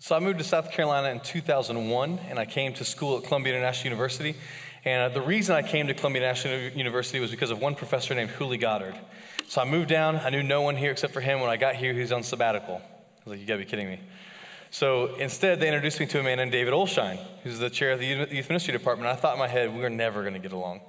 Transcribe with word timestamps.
So 0.00 0.14
I 0.14 0.20
moved 0.20 0.38
to 0.38 0.44
South 0.44 0.70
Carolina 0.70 1.08
in 1.08 1.18
2001, 1.18 2.20
and 2.30 2.38
I 2.38 2.44
came 2.44 2.72
to 2.74 2.84
school 2.84 3.18
at 3.18 3.24
Columbia 3.24 3.52
International 3.52 3.86
University. 3.86 4.36
And 4.84 5.02
uh, 5.02 5.08
the 5.12 5.20
reason 5.20 5.56
I 5.56 5.62
came 5.62 5.88
to 5.88 5.94
Columbia 5.94 6.22
International 6.22 6.70
University 6.78 7.18
was 7.18 7.32
because 7.32 7.50
of 7.50 7.60
one 7.60 7.74
professor 7.74 8.14
named 8.14 8.30
Huli 8.30 8.60
Goddard. 8.60 8.94
So 9.48 9.60
I 9.60 9.64
moved 9.64 9.88
down. 9.88 10.14
I 10.14 10.30
knew 10.30 10.44
no 10.44 10.62
one 10.62 10.76
here 10.76 10.92
except 10.92 11.12
for 11.12 11.20
him. 11.20 11.40
When 11.40 11.50
I 11.50 11.56
got 11.56 11.74
here, 11.74 11.92
he 11.92 11.98
was 11.98 12.12
on 12.12 12.22
sabbatical. 12.22 12.76
I 12.76 13.24
was 13.24 13.32
like, 13.32 13.40
you 13.40 13.46
gotta 13.46 13.58
be 13.58 13.64
kidding 13.64 13.88
me. 13.88 13.98
So 14.70 15.16
instead, 15.16 15.58
they 15.58 15.66
introduced 15.66 15.98
me 15.98 16.06
to 16.06 16.20
a 16.20 16.22
man 16.22 16.36
named 16.36 16.52
David 16.52 16.74
Olshine, 16.74 17.18
who's 17.42 17.58
the 17.58 17.68
chair 17.68 17.90
of 17.90 17.98
the 17.98 18.06
youth 18.06 18.48
ministry 18.48 18.70
department. 18.70 19.10
I 19.10 19.16
thought 19.16 19.32
in 19.32 19.40
my 19.40 19.48
head, 19.48 19.74
we 19.74 19.80
were 19.80 19.90
never 19.90 20.22
gonna 20.22 20.38
get 20.38 20.52
along. 20.52 20.80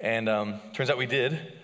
And 0.00 0.30
um, 0.30 0.60
turns 0.72 0.88
out 0.88 0.96
we 0.96 1.04
did. 1.04 1.59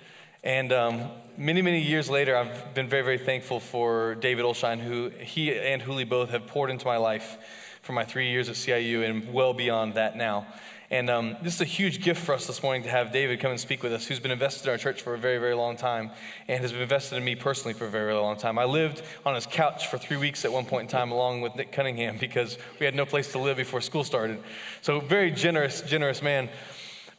And 0.47 0.73
um, 0.73 1.11
many, 1.37 1.61
many 1.61 1.81
years 1.81 2.09
later, 2.09 2.37
I've 2.37 2.73
been 2.73 2.89
very, 2.89 3.03
very 3.03 3.19
thankful 3.19 3.59
for 3.59 4.15
David 4.15 4.45
Olshine, 4.45 4.79
who 4.79 5.09
he 5.09 5.53
and 5.53 5.83
Huli 5.83 6.09
both 6.09 6.31
have 6.31 6.47
poured 6.47 6.71
into 6.71 6.87
my 6.87 6.99
life 6.99 7.37
for 7.83 7.95
my 7.95 8.05
three 8.05 8.31
years 8.31 8.49
at 8.49 8.55
CIU 8.55 9.05
and 9.05 9.33
well 9.35 9.55
beyond 9.55 9.95
that 9.95 10.17
now. 10.17 10.47
And 10.89 11.11
um, 11.11 11.37
this 11.43 11.57
is 11.57 11.63
a 11.63 11.65
huge 11.65 12.01
gift 12.01 12.25
for 12.25 12.33
us 12.33 12.47
this 12.47 12.63
morning 12.63 12.85
to 12.85 12.89
have 12.89 13.11
David 13.11 13.41
come 13.41 13.51
and 13.51 13.59
speak 13.59 13.83
with 13.83 13.93
us, 13.93 14.07
who's 14.07 14.21
been 14.21 14.31
invested 14.31 14.67
in 14.67 14.71
our 14.71 14.79
church 14.79 15.03
for 15.03 15.15
a 15.15 15.19
very, 15.19 15.39
very 15.39 15.55
long 15.55 15.77
time 15.77 16.13
and 16.47 16.61
has 16.61 16.71
been 16.71 16.81
invested 16.81 17.17
in 17.17 17.25
me 17.25 17.35
personally 17.35 17.75
for 17.75 17.87
a 17.87 17.91
very, 17.91 18.13
very 18.13 18.23
long 18.23 18.37
time. 18.37 18.57
I 18.57 18.67
lived 18.67 19.03
on 19.25 19.35
his 19.35 19.47
couch 19.47 19.89
for 19.89 19.99
three 19.99 20.17
weeks 20.17 20.45
at 20.45 20.53
one 20.53 20.65
point 20.65 20.83
in 20.83 20.89
time, 20.89 21.11
along 21.11 21.41
with 21.41 21.57
Nick 21.57 21.73
Cunningham, 21.73 22.19
because 22.21 22.57
we 22.79 22.87
had 22.87 22.95
no 22.95 23.05
place 23.05 23.33
to 23.33 23.41
live 23.41 23.57
before 23.57 23.81
school 23.81 24.05
started. 24.05 24.41
So, 24.81 25.01
very 25.01 25.33
generous, 25.33 25.83
generous 25.83 26.23
man 26.23 26.51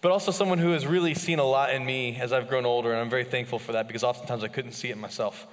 but 0.02 0.12
also 0.12 0.32
someone 0.32 0.60
who 0.60 0.72
has 0.72 0.86
really 0.86 1.14
seen 1.14 1.40
a 1.40 1.44
lot 1.44 1.74
in 1.74 1.86
me 1.86 2.18
as 2.20 2.32
I've 2.32 2.48
grown 2.48 2.66
older, 2.66 2.92
and 2.92 3.02
I'm 3.02 3.10
very 3.10 3.24
thankful 3.24 3.60
for 3.60 3.74
that 3.74 3.88
because 3.88 4.04
oftentimes 4.04 4.44
I 4.44 4.48
couldn't 4.48 4.74
see 4.74 4.90
it 4.90 4.98
myself. 4.98 5.48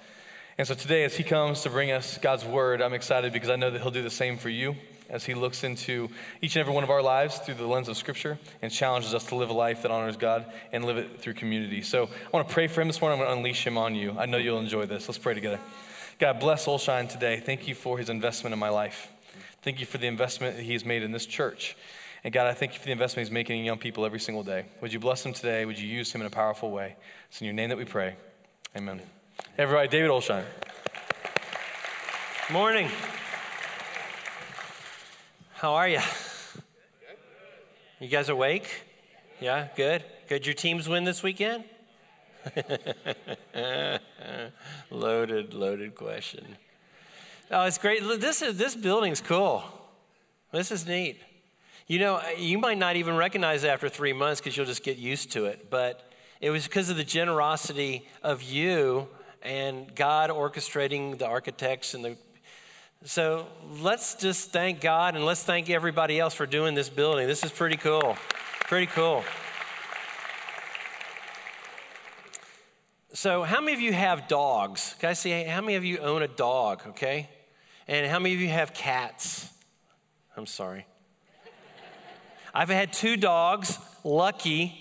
And 0.57 0.67
so 0.69 0.75
today, 0.75 1.05
as 1.05 1.17
he 1.17 1.25
comes 1.25 1.62
to 1.62 1.70
bring 1.70 1.91
us 1.91 2.19
God's 2.19 2.45
word, 2.45 2.80
I'm 2.80 2.93
excited 2.93 3.33
because 3.33 3.51
I 3.51 3.57
know 3.57 3.70
that 3.70 3.83
he'll 3.83 3.91
do 3.91 4.03
the 4.03 4.11
same 4.11 4.37
for 4.37 4.48
you 4.48 4.77
as 5.11 5.25
he 5.25 5.34
looks 5.34 5.64
into 5.64 6.09
each 6.41 6.56
and 6.56 6.61
every 6.61 6.73
one 6.73 6.84
of 6.84 6.91
our 6.91 7.03
lives 7.03 7.39
through 7.39 7.55
the 7.55 7.67
lens 7.67 7.89
of 7.89 7.97
Scripture 7.97 8.39
and 8.62 8.70
challenges 8.73 9.14
us 9.14 9.25
to 9.27 9.34
live 9.34 9.51
a 9.51 9.55
life 9.55 9.83
that 9.83 9.91
honors 9.91 10.17
God 10.17 10.47
and 10.73 10.84
live 10.84 10.97
it 10.97 11.20
through 11.20 11.34
community. 11.34 11.83
So 11.83 12.05
I 12.05 12.31
want 12.33 12.48
to 12.48 12.55
pray 12.55 12.69
for 12.69 12.81
him 12.81 12.89
this 12.89 13.01
morning. 13.01 13.19
I'm 13.19 13.27
going 13.27 13.34
to 13.34 13.39
unleash 13.39 13.67
him 13.67 13.77
on 13.77 13.95
you. 13.95 14.17
I 14.19 14.27
know 14.27 14.39
you'll 14.39 14.61
enjoy 14.61 14.86
this. 14.86 15.08
Let's 15.08 15.19
pray 15.19 15.34
together. 15.34 15.61
God, 16.19 16.39
bless 16.39 16.67
Olshine 16.67 17.08
today. 17.08 17.41
Thank 17.45 17.67
you 17.67 17.75
for 17.75 17.98
his 17.98 18.08
investment 18.08 18.53
in 18.53 18.58
my 18.58 18.69
life. 18.69 19.08
Thank 19.62 19.81
you 19.81 19.86
for 19.86 19.98
the 19.98 20.06
investment 20.06 20.56
that 20.56 20.62
he 20.62 20.73
has 20.75 20.84
made 20.84 21.03
in 21.03 21.11
this 21.11 21.27
church. 21.27 21.77
And 22.25 22.33
God, 22.33 22.47
I 22.47 22.55
thank 22.55 22.72
you 22.72 22.78
for 22.78 22.86
the 22.86 22.92
investment 22.92 23.28
he's 23.28 23.33
making 23.33 23.58
in 23.58 23.67
young 23.67 23.77
people 23.77 24.06
every 24.06 24.19
single 24.19 24.42
day. 24.42 24.64
Would 24.80 24.94
you 24.94 24.98
bless 24.98 25.27
him 25.27 25.34
today? 25.34 25.67
Would 25.67 25.78
you 25.78 25.86
use 25.86 26.11
him 26.11 26.22
in 26.22 26.27
a 26.27 26.30
powerful 26.30 26.70
way? 26.70 26.97
It's 27.28 27.42
in 27.42 27.44
your 27.44 27.53
name 27.53 27.69
that 27.69 27.77
we 27.77 27.84
pray. 27.84 28.17
Amen. 28.75 29.03
Everybody, 29.58 29.89
David 29.89 30.11
Olshine. 30.11 30.45
Morning. 32.50 32.89
How 35.52 35.75
are 35.75 35.86
you? 35.86 36.00
You 38.00 38.08
guys 38.08 38.30
awake? 38.30 38.84
Yeah, 39.39 39.69
good. 39.77 40.02
Good. 40.27 40.47
Your 40.47 40.55
teams 40.55 40.89
win 40.89 41.05
this 41.05 41.22
weekend? 41.22 41.64
loaded, 44.91 45.52
loaded 45.52 45.95
question. 45.95 46.56
Oh, 47.50 47.67
it's 47.67 47.77
great. 47.77 48.02
This 48.02 48.41
is 48.41 48.56
this 48.56 48.75
building's 48.75 49.20
cool. 49.20 49.62
This 50.52 50.70
is 50.70 50.86
neat. 50.86 51.20
You 51.86 51.98
know, 51.98 52.16
uh, 52.16 52.28
you 52.38 52.56
might 52.56 52.78
not 52.78 52.96
even 52.96 53.14
recognize 53.14 53.62
it 53.62 53.68
after 53.68 53.90
three 53.90 54.14
months 54.14 54.40
because 54.40 54.56
you'll 54.56 54.64
just 54.64 54.82
get 54.82 54.96
used 54.96 55.32
to 55.32 55.44
it. 55.44 55.68
But 55.68 56.10
it 56.40 56.48
was 56.48 56.64
because 56.64 56.88
of 56.88 56.96
the 56.96 57.04
generosity 57.04 58.08
of 58.22 58.42
you 58.42 59.06
and 59.42 59.94
God 59.94 60.30
orchestrating 60.30 61.18
the 61.18 61.27
architects 61.27 61.92
and 61.92 62.02
the. 62.02 62.16
So 63.05 63.46
let's 63.80 64.14
just 64.14 64.50
thank 64.50 64.80
God 64.80 65.14
and 65.14 65.27
let's 65.27 65.42
thank 65.42 65.68
everybody 65.68 66.18
else 66.18 66.32
for 66.32 66.46
doing 66.46 66.74
this 66.74 66.88
building. 66.88 67.27
This 67.27 67.44
is 67.44 67.50
pretty 67.50 67.77
cool. 67.77 68.16
Pretty 68.60 68.86
cool. 68.86 69.22
So, 73.12 73.42
how 73.42 73.61
many 73.61 73.74
of 73.74 73.80
you 73.80 73.92
have 73.92 74.27
dogs? 74.27 74.96
Can 74.98 75.11
I 75.11 75.12
see 75.12 75.30
how 75.44 75.61
many 75.61 75.77
of 75.77 75.84
you 75.84 75.98
own 75.98 76.23
a 76.23 76.28
dog, 76.28 76.83
okay? 76.89 77.28
And 77.86 78.11
how 78.11 78.18
many 78.18 78.34
of 78.34 78.40
you 78.40 78.48
have 78.48 78.73
cats? 78.73 79.50
I'm 80.36 80.46
sorry. 80.46 80.86
I've 82.57 82.69
had 82.69 82.92
two 82.92 83.17
dogs, 83.17 83.81
Lucky, 84.05 84.81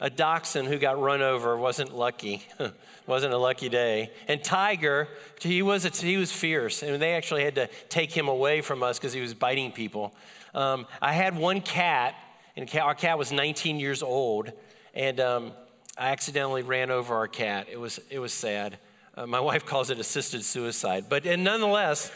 a 0.00 0.08
dachshund 0.08 0.68
who 0.68 0.78
got 0.78 1.00
run 1.00 1.22
over, 1.22 1.56
wasn't 1.56 1.92
lucky. 1.92 2.46
wasn't 3.06 3.34
a 3.34 3.36
lucky 3.36 3.68
day. 3.68 4.10
And 4.28 4.42
Tiger, 4.42 5.08
he 5.40 5.60
was, 5.60 5.84
a, 5.84 5.88
he 5.88 6.16
was 6.16 6.30
fierce, 6.30 6.84
and 6.84 7.02
they 7.02 7.14
actually 7.14 7.42
had 7.42 7.56
to 7.56 7.68
take 7.88 8.12
him 8.12 8.28
away 8.28 8.60
from 8.60 8.84
us 8.84 8.98
because 8.98 9.12
he 9.12 9.20
was 9.20 9.34
biting 9.34 9.72
people. 9.72 10.14
Um, 10.54 10.86
I 11.02 11.12
had 11.12 11.36
one 11.36 11.60
cat, 11.60 12.14
and 12.56 12.72
our 12.76 12.94
cat 12.94 13.18
was 13.18 13.32
19 13.32 13.80
years 13.80 14.00
old, 14.00 14.52
and 14.94 15.18
um, 15.18 15.52
I 15.98 16.10
accidentally 16.10 16.62
ran 16.62 16.92
over 16.92 17.16
our 17.16 17.28
cat. 17.28 17.66
It 17.70 17.78
was, 17.78 17.98
it 18.08 18.20
was 18.20 18.32
sad. 18.32 18.78
Uh, 19.16 19.26
my 19.26 19.40
wife 19.40 19.66
calls 19.66 19.90
it 19.90 19.98
assisted 19.98 20.44
suicide. 20.44 21.06
But 21.08 21.26
and 21.26 21.42
nonetheless, 21.42 22.10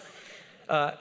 uh, 0.69 0.93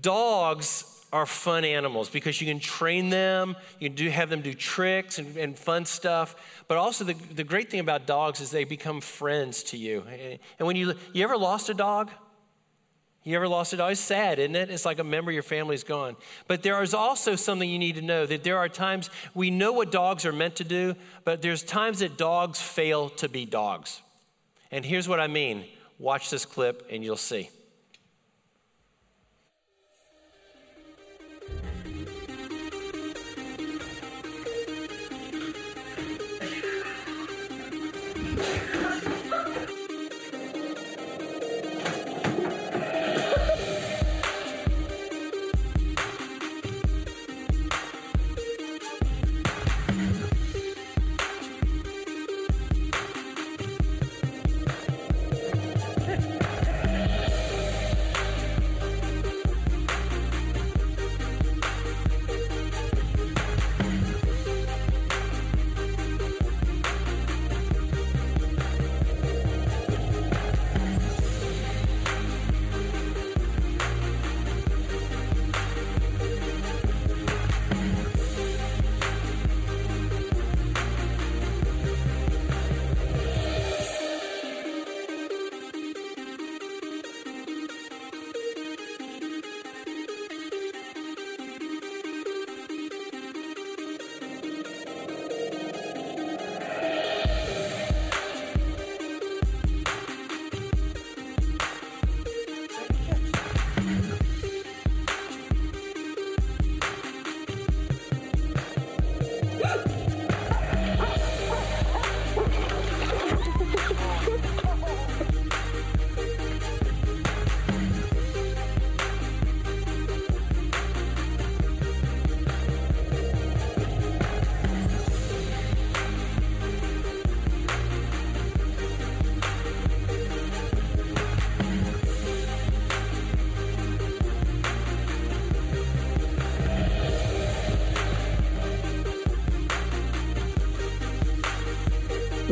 dogs 0.00 1.01
are 1.12 1.26
fun 1.26 1.64
animals 1.64 2.08
because 2.08 2.40
you 2.40 2.46
can 2.46 2.58
train 2.58 3.10
them, 3.10 3.54
you 3.78 3.88
can 3.90 3.96
do, 3.96 4.08
have 4.08 4.30
them 4.30 4.40
do 4.40 4.54
tricks 4.54 5.18
and, 5.18 5.36
and 5.36 5.58
fun 5.58 5.84
stuff. 5.84 6.34
But 6.68 6.78
also, 6.78 7.04
the, 7.04 7.12
the 7.12 7.44
great 7.44 7.70
thing 7.70 7.80
about 7.80 8.06
dogs 8.06 8.40
is 8.40 8.50
they 8.50 8.64
become 8.64 9.00
friends 9.00 9.62
to 9.64 9.76
you. 9.76 10.04
And 10.58 10.66
when 10.66 10.76
you, 10.76 10.94
you 11.12 11.22
ever 11.22 11.36
lost 11.36 11.68
a 11.68 11.74
dog? 11.74 12.10
You 13.24 13.36
ever 13.36 13.46
lost 13.46 13.72
a 13.72 13.76
dog? 13.76 13.92
It's 13.92 14.00
sad, 14.00 14.38
isn't 14.38 14.56
it? 14.56 14.70
It's 14.70 14.84
like 14.84 14.98
a 14.98 15.04
member 15.04 15.30
of 15.30 15.34
your 15.34 15.44
family's 15.44 15.84
gone. 15.84 16.16
But 16.48 16.62
there 16.62 16.82
is 16.82 16.94
also 16.94 17.36
something 17.36 17.68
you 17.68 17.78
need 17.78 17.94
to 17.96 18.02
know 18.02 18.26
that 18.26 18.42
there 18.42 18.58
are 18.58 18.68
times 18.68 19.10
we 19.34 19.50
know 19.50 19.72
what 19.72 19.92
dogs 19.92 20.24
are 20.24 20.32
meant 20.32 20.56
to 20.56 20.64
do, 20.64 20.96
but 21.24 21.42
there's 21.42 21.62
times 21.62 22.00
that 22.00 22.16
dogs 22.16 22.60
fail 22.60 23.10
to 23.10 23.28
be 23.28 23.44
dogs. 23.44 24.02
And 24.72 24.84
here's 24.84 25.08
what 25.08 25.20
I 25.20 25.26
mean 25.26 25.66
watch 25.98 26.30
this 26.30 26.44
clip 26.44 26.88
and 26.90 27.04
you'll 27.04 27.16
see. 27.16 27.50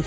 we 0.01 0.07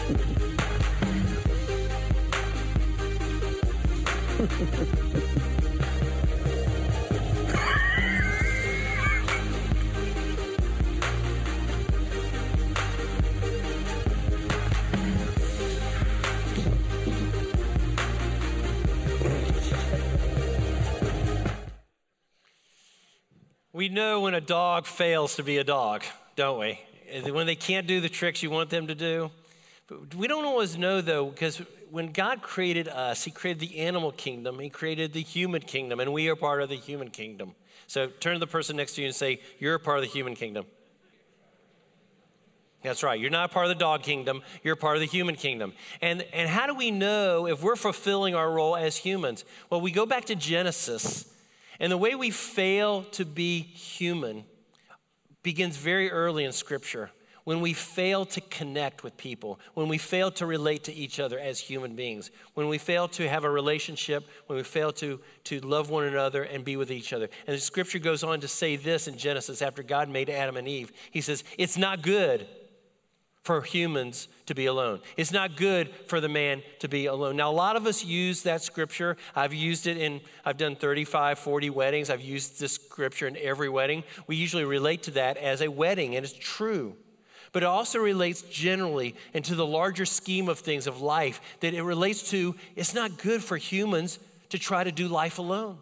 know 23.89 24.21
when 24.21 24.33
a 24.33 24.41
dog 24.41 24.87
fails 24.87 25.35
to 25.35 25.43
be 25.43 25.57
a 25.59 25.63
dog, 25.63 26.03
don't 26.35 26.57
we? 26.57 26.79
When 27.29 27.45
they 27.45 27.55
can't 27.55 27.85
do 27.85 28.01
the 28.01 28.09
tricks 28.09 28.41
you 28.41 28.49
want 28.49 28.71
them 28.71 28.87
to 28.87 28.95
do, 28.95 29.29
but 29.87 30.15
we 30.15 30.27
don't 30.27 30.45
always 30.45 30.77
know, 30.77 31.01
though, 31.01 31.25
because 31.25 31.61
when 31.89 32.11
God 32.11 32.41
created 32.41 32.87
us, 32.87 33.23
He 33.23 33.31
created 33.31 33.59
the 33.59 33.79
animal 33.79 34.11
kingdom, 34.11 34.59
He 34.59 34.69
created 34.69 35.13
the 35.13 35.21
human 35.21 35.61
kingdom, 35.61 35.99
and 35.99 36.13
we 36.13 36.29
are 36.29 36.35
part 36.35 36.61
of 36.61 36.69
the 36.69 36.75
human 36.75 37.09
kingdom. 37.09 37.55
So 37.87 38.07
turn 38.07 38.33
to 38.33 38.39
the 38.39 38.47
person 38.47 38.77
next 38.77 38.95
to 38.95 39.01
you 39.01 39.07
and 39.07 39.15
say, 39.15 39.41
You're 39.59 39.75
a 39.75 39.79
part 39.79 39.97
of 39.97 40.03
the 40.03 40.09
human 40.09 40.35
kingdom. 40.35 40.65
That's 42.83 43.01
right. 43.01 43.17
You're 43.17 43.29
not 43.29 43.51
part 43.51 43.65
of 43.65 43.69
the 43.69 43.75
dog 43.75 44.03
kingdom, 44.03 44.41
you're 44.63 44.75
part 44.75 44.97
of 44.97 45.01
the 45.01 45.07
human 45.07 45.35
kingdom. 45.35 45.73
And, 46.01 46.25
and 46.33 46.49
how 46.49 46.67
do 46.67 46.75
we 46.75 46.91
know 46.91 47.47
if 47.47 47.63
we're 47.63 47.77
fulfilling 47.77 48.35
our 48.35 48.51
role 48.51 48.75
as 48.75 48.97
humans? 48.97 49.45
Well, 49.69 49.79
we 49.81 49.91
go 49.91 50.05
back 50.05 50.25
to 50.25 50.35
Genesis 50.35 51.33
and 51.79 51.91
the 51.91 51.97
way 51.97 52.15
we 52.15 52.29
fail 52.29 53.03
to 53.11 53.25
be 53.25 53.61
human 53.61 54.45
begins 55.43 55.77
very 55.77 56.11
early 56.11 56.43
in 56.43 56.51
Scripture 56.51 57.11
when 57.43 57.59
we 57.61 57.73
fail 57.73 58.25
to 58.25 58.41
connect 58.41 59.03
with 59.03 59.17
people, 59.17 59.59
when 59.73 59.87
we 59.87 59.97
fail 59.97 60.31
to 60.31 60.45
relate 60.45 60.85
to 60.85 60.93
each 60.93 61.19
other 61.19 61.37
as 61.37 61.59
human 61.59 61.95
beings, 61.95 62.31
when 62.53 62.67
we 62.67 62.77
fail 62.77 63.07
to 63.09 63.27
have 63.27 63.43
a 63.43 63.49
relationship, 63.49 64.25
when 64.47 64.57
we 64.57 64.63
fail 64.63 64.91
to, 64.93 65.19
to 65.43 65.59
love 65.59 65.89
one 65.89 66.05
another 66.05 66.43
and 66.43 66.63
be 66.63 66.77
with 66.77 66.91
each 66.91 67.13
other. 67.13 67.29
And 67.47 67.55
the 67.55 67.61
scripture 67.61 67.99
goes 67.99 68.23
on 68.23 68.39
to 68.41 68.47
say 68.47 68.75
this 68.75 69.07
in 69.07 69.17
Genesis 69.17 69.61
after 69.61 69.83
God 69.83 70.09
made 70.09 70.29
Adam 70.29 70.57
and 70.57 70.67
Eve. 70.67 70.91
He 71.11 71.21
says, 71.21 71.43
It's 71.57 71.77
not 71.77 72.01
good 72.01 72.47
for 73.43 73.61
humans 73.61 74.29
to 74.45 74.55
be 74.55 74.67
alone. 74.67 75.01
It's 75.17 75.33
not 75.33 75.57
good 75.57 75.93
for 76.07 76.21
the 76.21 76.29
man 76.29 76.63
to 76.79 76.87
be 76.87 77.07
alone. 77.07 77.35
Now, 77.35 77.51
a 77.51 77.53
lot 77.53 77.75
of 77.75 77.85
us 77.85 78.05
use 78.05 78.43
that 78.43 78.61
scripture. 78.61 79.17
I've 79.35 79.53
used 79.53 79.85
it 79.85 79.97
in, 79.97 80.21
I've 80.45 80.55
done 80.55 80.77
35, 80.77 81.39
40 81.39 81.69
weddings. 81.69 82.09
I've 82.09 82.21
used 82.21 82.61
this 82.61 82.73
scripture 82.75 83.27
in 83.27 83.35
every 83.35 83.67
wedding. 83.67 84.05
We 84.27 84.37
usually 84.37 84.63
relate 84.63 85.03
to 85.03 85.11
that 85.11 85.35
as 85.35 85.61
a 85.61 85.69
wedding, 85.69 86.15
and 86.15 86.23
it's 86.23 86.33
true. 86.33 86.95
But 87.53 87.63
it 87.63 87.67
also 87.67 87.99
relates 87.99 88.41
generally 88.41 89.15
into 89.33 89.55
the 89.55 89.65
larger 89.65 90.05
scheme 90.05 90.49
of 90.49 90.59
things 90.59 90.87
of 90.87 91.01
life, 91.01 91.39
that 91.61 91.73
it 91.73 91.83
relates 91.83 92.29
to 92.31 92.55
it's 92.75 92.93
not 92.93 93.17
good 93.17 93.43
for 93.43 93.55
humans 93.55 94.19
to 94.49 94.59
try 94.59 94.83
to 94.83 94.91
do 94.91 95.07
life 95.07 95.37
alone. 95.37 95.77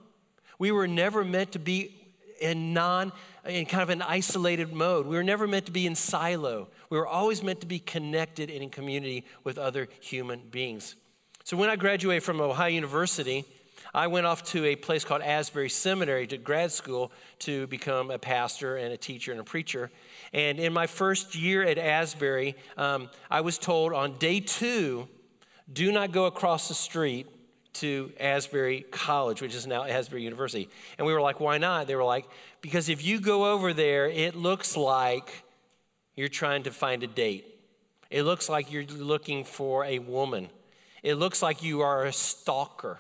We 0.60 0.72
were 0.72 0.88
never 0.88 1.24
meant 1.24 1.54
to 1.54 1.60
be 1.60 1.96
in 2.42 2.74
non, 2.74 3.14
in 3.46 3.66
kind 3.66 3.84
of 3.84 3.90
an 3.90 4.02
isolated 4.02 4.74
mode. 4.74 5.08
We 5.08 5.16
were 5.16 5.24
never 5.24 5.48
meant 5.48 5.66
to 5.68 5.72
be 5.72 5.88
in 5.88 5.96
silo. 5.96 6.68
We 6.90 6.98
were 6.98 7.08
always 7.08 7.42
meant 7.42 7.62
to 7.62 7.68
be 7.68 7.80
connected 7.80 8.50
and 8.50 8.62
in 8.62 8.70
community 8.70 9.26
with 9.44 9.58
other 9.58 9.88
human 10.02 10.42
beings. 10.52 10.96
So 11.44 11.56
when 11.56 11.70
I 11.70 11.78
graduated 11.78 12.24
from 12.24 12.42
Ohio 12.42 12.70
University, 12.70 13.46
I 13.94 14.08
went 14.08 14.26
off 14.26 14.44
to 14.52 14.66
a 14.66 14.76
place 14.76 15.04
called 15.04 15.22
Asbury 15.22 15.70
Seminary 15.70 16.26
to 16.28 16.38
grad 16.38 16.72
school 16.72 17.12
to 17.40 17.68
become 17.68 18.10
a 18.10 18.18
pastor 18.18 18.78
and 18.78 18.94
a 18.94 18.98
teacher 18.98 19.32
and 19.32 19.42
a 19.42 19.44
preacher. 19.44 19.92
And 20.32 20.60
in 20.60 20.72
my 20.72 20.88
first 20.88 21.36
year 21.36 21.64
at 21.64 21.78
Asbury, 21.78 22.56
um, 22.78 23.10
I 23.30 23.42
was 23.42 23.58
told 23.58 23.94
on 23.94 24.18
day 24.18 24.40
two, 24.40 25.08
do 25.72 25.92
not 25.92 26.12
go 26.12 26.26
across 26.26 26.68
the 26.68 26.74
street 26.74 27.28
to 27.74 28.12
Asbury 28.20 28.86
College, 28.92 29.42
which 29.42 29.56
is 29.56 29.68
now 29.68 29.84
Asbury 29.84 30.24
University. 30.24 30.70
And 30.98 31.08
we 31.08 31.14
were 31.14 31.22
like, 31.22 31.40
why 31.40 31.58
not? 31.58 31.88
They 31.88 31.96
were 31.96 32.04
like, 32.04 32.26
because 32.62 32.90
if 32.90 33.04
you 33.04 33.20
go 33.20 33.52
over 33.52 33.74
there, 33.74 34.10
it 34.10 34.36
looks 34.36 34.76
like 34.78 35.44
you're 36.16 36.28
trying 36.28 36.64
to 36.64 36.72
find 36.72 37.04
a 37.04 37.08
date. 37.08 37.46
It 38.10 38.24
looks 38.24 38.50
like 38.50 38.72
you're 38.72 38.86
looking 38.86 39.44
for 39.46 39.86
a 39.86 40.00
woman. 40.00 40.50
It 41.02 41.16
looks 41.16 41.42
like 41.42 41.64
you 41.64 41.82
are 41.82 42.06
a 42.06 42.14
stalker. 42.14 43.00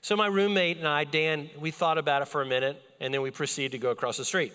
So, 0.00 0.16
my 0.16 0.26
roommate 0.26 0.78
and 0.78 0.86
I, 0.86 1.04
Dan, 1.04 1.50
we 1.58 1.70
thought 1.70 1.98
about 1.98 2.22
it 2.22 2.28
for 2.28 2.42
a 2.42 2.46
minute 2.46 2.80
and 3.00 3.12
then 3.12 3.22
we 3.22 3.30
proceeded 3.30 3.72
to 3.72 3.78
go 3.78 3.90
across 3.90 4.16
the 4.16 4.24
street. 4.24 4.52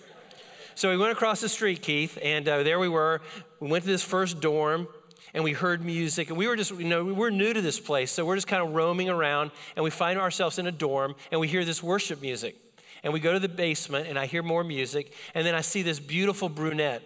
So, 0.74 0.90
we 0.90 0.96
went 0.96 1.12
across 1.12 1.40
the 1.40 1.48
street, 1.48 1.82
Keith, 1.82 2.18
and 2.22 2.48
uh, 2.48 2.62
there 2.62 2.78
we 2.78 2.88
were. 2.88 3.20
We 3.60 3.68
went 3.68 3.84
to 3.84 3.90
this 3.90 4.02
first 4.02 4.40
dorm 4.40 4.88
and 5.32 5.42
we 5.44 5.52
heard 5.52 5.84
music 5.84 6.28
and 6.28 6.36
we 6.38 6.46
were 6.46 6.56
just 6.56 6.70
you 6.70 6.84
know 6.84 7.02
we 7.04 7.12
were 7.12 7.30
new 7.30 7.52
to 7.52 7.60
this 7.60 7.80
place 7.80 8.12
so 8.12 8.24
we're 8.24 8.36
just 8.36 8.46
kind 8.46 8.62
of 8.62 8.72
roaming 8.72 9.08
around 9.08 9.50
and 9.74 9.82
we 9.82 9.90
find 9.90 10.16
ourselves 10.16 10.60
in 10.60 10.68
a 10.68 10.70
dorm 10.70 11.16
and 11.32 11.40
we 11.40 11.48
hear 11.48 11.64
this 11.64 11.82
worship 11.82 12.22
music 12.22 12.54
and 13.02 13.12
we 13.12 13.18
go 13.18 13.32
to 13.32 13.40
the 13.40 13.48
basement 13.48 14.06
and 14.06 14.16
i 14.16 14.26
hear 14.26 14.44
more 14.44 14.62
music 14.62 15.12
and 15.34 15.44
then 15.44 15.52
i 15.52 15.60
see 15.60 15.82
this 15.82 15.98
beautiful 15.98 16.48
brunette 16.48 17.02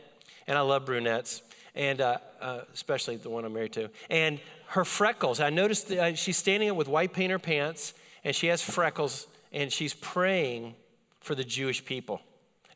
and 0.49 0.57
I 0.57 0.63
love 0.63 0.87
brunettes, 0.87 1.43
and 1.75 2.01
uh, 2.01 2.19
uh, 2.41 2.61
especially 2.73 3.17
the 3.17 3.29
one 3.29 3.45
I'm 3.45 3.53
married 3.53 3.75
to. 3.75 3.91
And 4.11 4.41
her 4.69 4.85
freckles, 4.85 5.41
I 5.41 5.51
noticed 5.51 5.89
that 5.89 5.99
uh, 5.99 6.15
she's 6.15 6.39
standing 6.39 6.71
up 6.71 6.77
with 6.77 6.89
white 6.89 7.13
paint 7.13 7.31
her 7.31 7.39
pants, 7.39 7.93
and 8.29 8.37
she 8.37 8.49
has 8.49 8.61
freckles, 8.61 9.27
and 9.53 9.73
she's 9.73 9.95
praying 9.95 10.75
for 11.19 11.35
the 11.35 11.45
Jewish 11.45 11.83
people. 11.83 12.21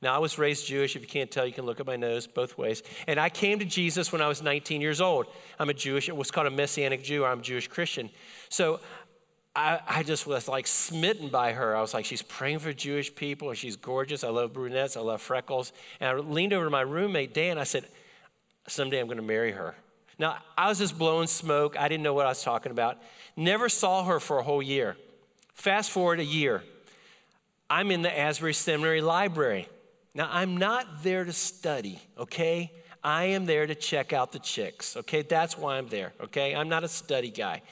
Now, 0.01 0.15
I 0.15 0.19
was 0.19 0.39
raised 0.39 0.67
Jewish. 0.67 0.97
If 0.97 1.03
you 1.03 1.09
can't 1.09 1.31
tell, 1.31 1.45
you 1.45 1.53
can 1.53 1.67
look 1.67 1.79
at 1.79 1.85
my 1.85 1.97
nose 1.97 2.27
both 2.27 2.57
ways. 2.57 2.83
And 3.07 3.21
I 3.21 3.29
came 3.29 3.59
to 3.59 3.67
Jesus 3.67 4.11
when 4.11 4.23
I 4.23 4.29
was 4.29 4.41
19 4.41 4.81
years 4.81 4.99
old. 4.99 5.27
I'm 5.59 5.69
a 5.69 5.75
Jewish, 5.75 6.09
it 6.09 6.17
was 6.17 6.31
called 6.31 6.47
a 6.47 6.51
Messianic 6.51 7.03
Jew, 7.03 7.27
I'm 7.27 7.41
a 7.41 7.43
Jewish 7.43 7.69
Christian. 7.69 8.09
So 8.49 8.81
I, 9.55 9.81
I, 9.87 10.03
just 10.05 10.27
was 10.27 10.49
like 10.49 10.67
smitten 10.67 11.29
by 11.29 11.53
her. 11.53 11.77
I 11.77 11.83
was 11.83 11.93
like, 11.93 12.07
she's 12.07 12.23
praying 12.23 12.61
for 12.61 12.73
Jewish 12.73 13.15
people 13.15 13.51
and 13.51 13.59
she's 13.59 13.77
gorgeous. 13.77 14.25
I 14.25 14.31
love 14.31 14.55
brunettes, 14.55 14.97
I 14.97 15.01
love 15.01 15.21
freckles. 15.21 15.75
And 16.01 16.09
I 16.09 16.15
leaned 16.15 16.55
over 16.55 16.65
to 16.65 16.71
my 16.71 16.81
roommate, 16.81 17.35
Dan. 17.35 17.59
I 17.59 17.65
said, 17.65 17.85
someday 18.69 19.01
I'm 19.01 19.07
going 19.07 19.19
to 19.19 19.23
marry 19.23 19.53
her. 19.53 19.75
Now, 20.19 20.39
I 20.57 20.71
was 20.71 20.79
just 20.79 20.97
blowing 20.97 21.27
smoke. 21.27 21.79
I 21.79 21.89
didn't 21.89 22.05
know 22.05 22.15
what 22.15 22.25
I 22.25 22.31
was 22.31 22.43
talking 22.43 22.73
about. 22.73 23.03
Never 23.37 23.69
saw 23.69 24.05
her 24.05 24.19
for 24.19 24.39
a 24.39 24.43
whole 24.43 24.63
year. 24.63 24.97
Fast 25.55 25.91
forward 25.91 26.21
a 26.21 26.25
year. 26.25 26.63
I'm 27.69 27.91
in 27.91 28.03
the 28.03 28.19
Asbury 28.19 28.55
Seminary 28.55 29.01
Library. 29.01 29.69
Now, 30.15 30.29
I'm 30.31 30.57
not 30.57 31.03
there 31.03 31.25
to 31.25 31.33
study, 31.33 32.01
okay? 32.19 32.71
I 33.03 33.25
am 33.25 33.47
there 33.47 33.67
to 33.67 33.75
check 33.75 34.13
out 34.13 34.33
the 34.33 34.39
chicks, 34.39 34.97
okay? 34.97 35.23
That's 35.23 35.57
why 35.57 35.79
I'm 35.79 35.89
there, 35.89 36.13
okay? 36.23 36.55
I'm 36.55 36.69
not 36.69 36.85
a 36.85 36.89
study 36.89 37.31
guy. 37.31 37.63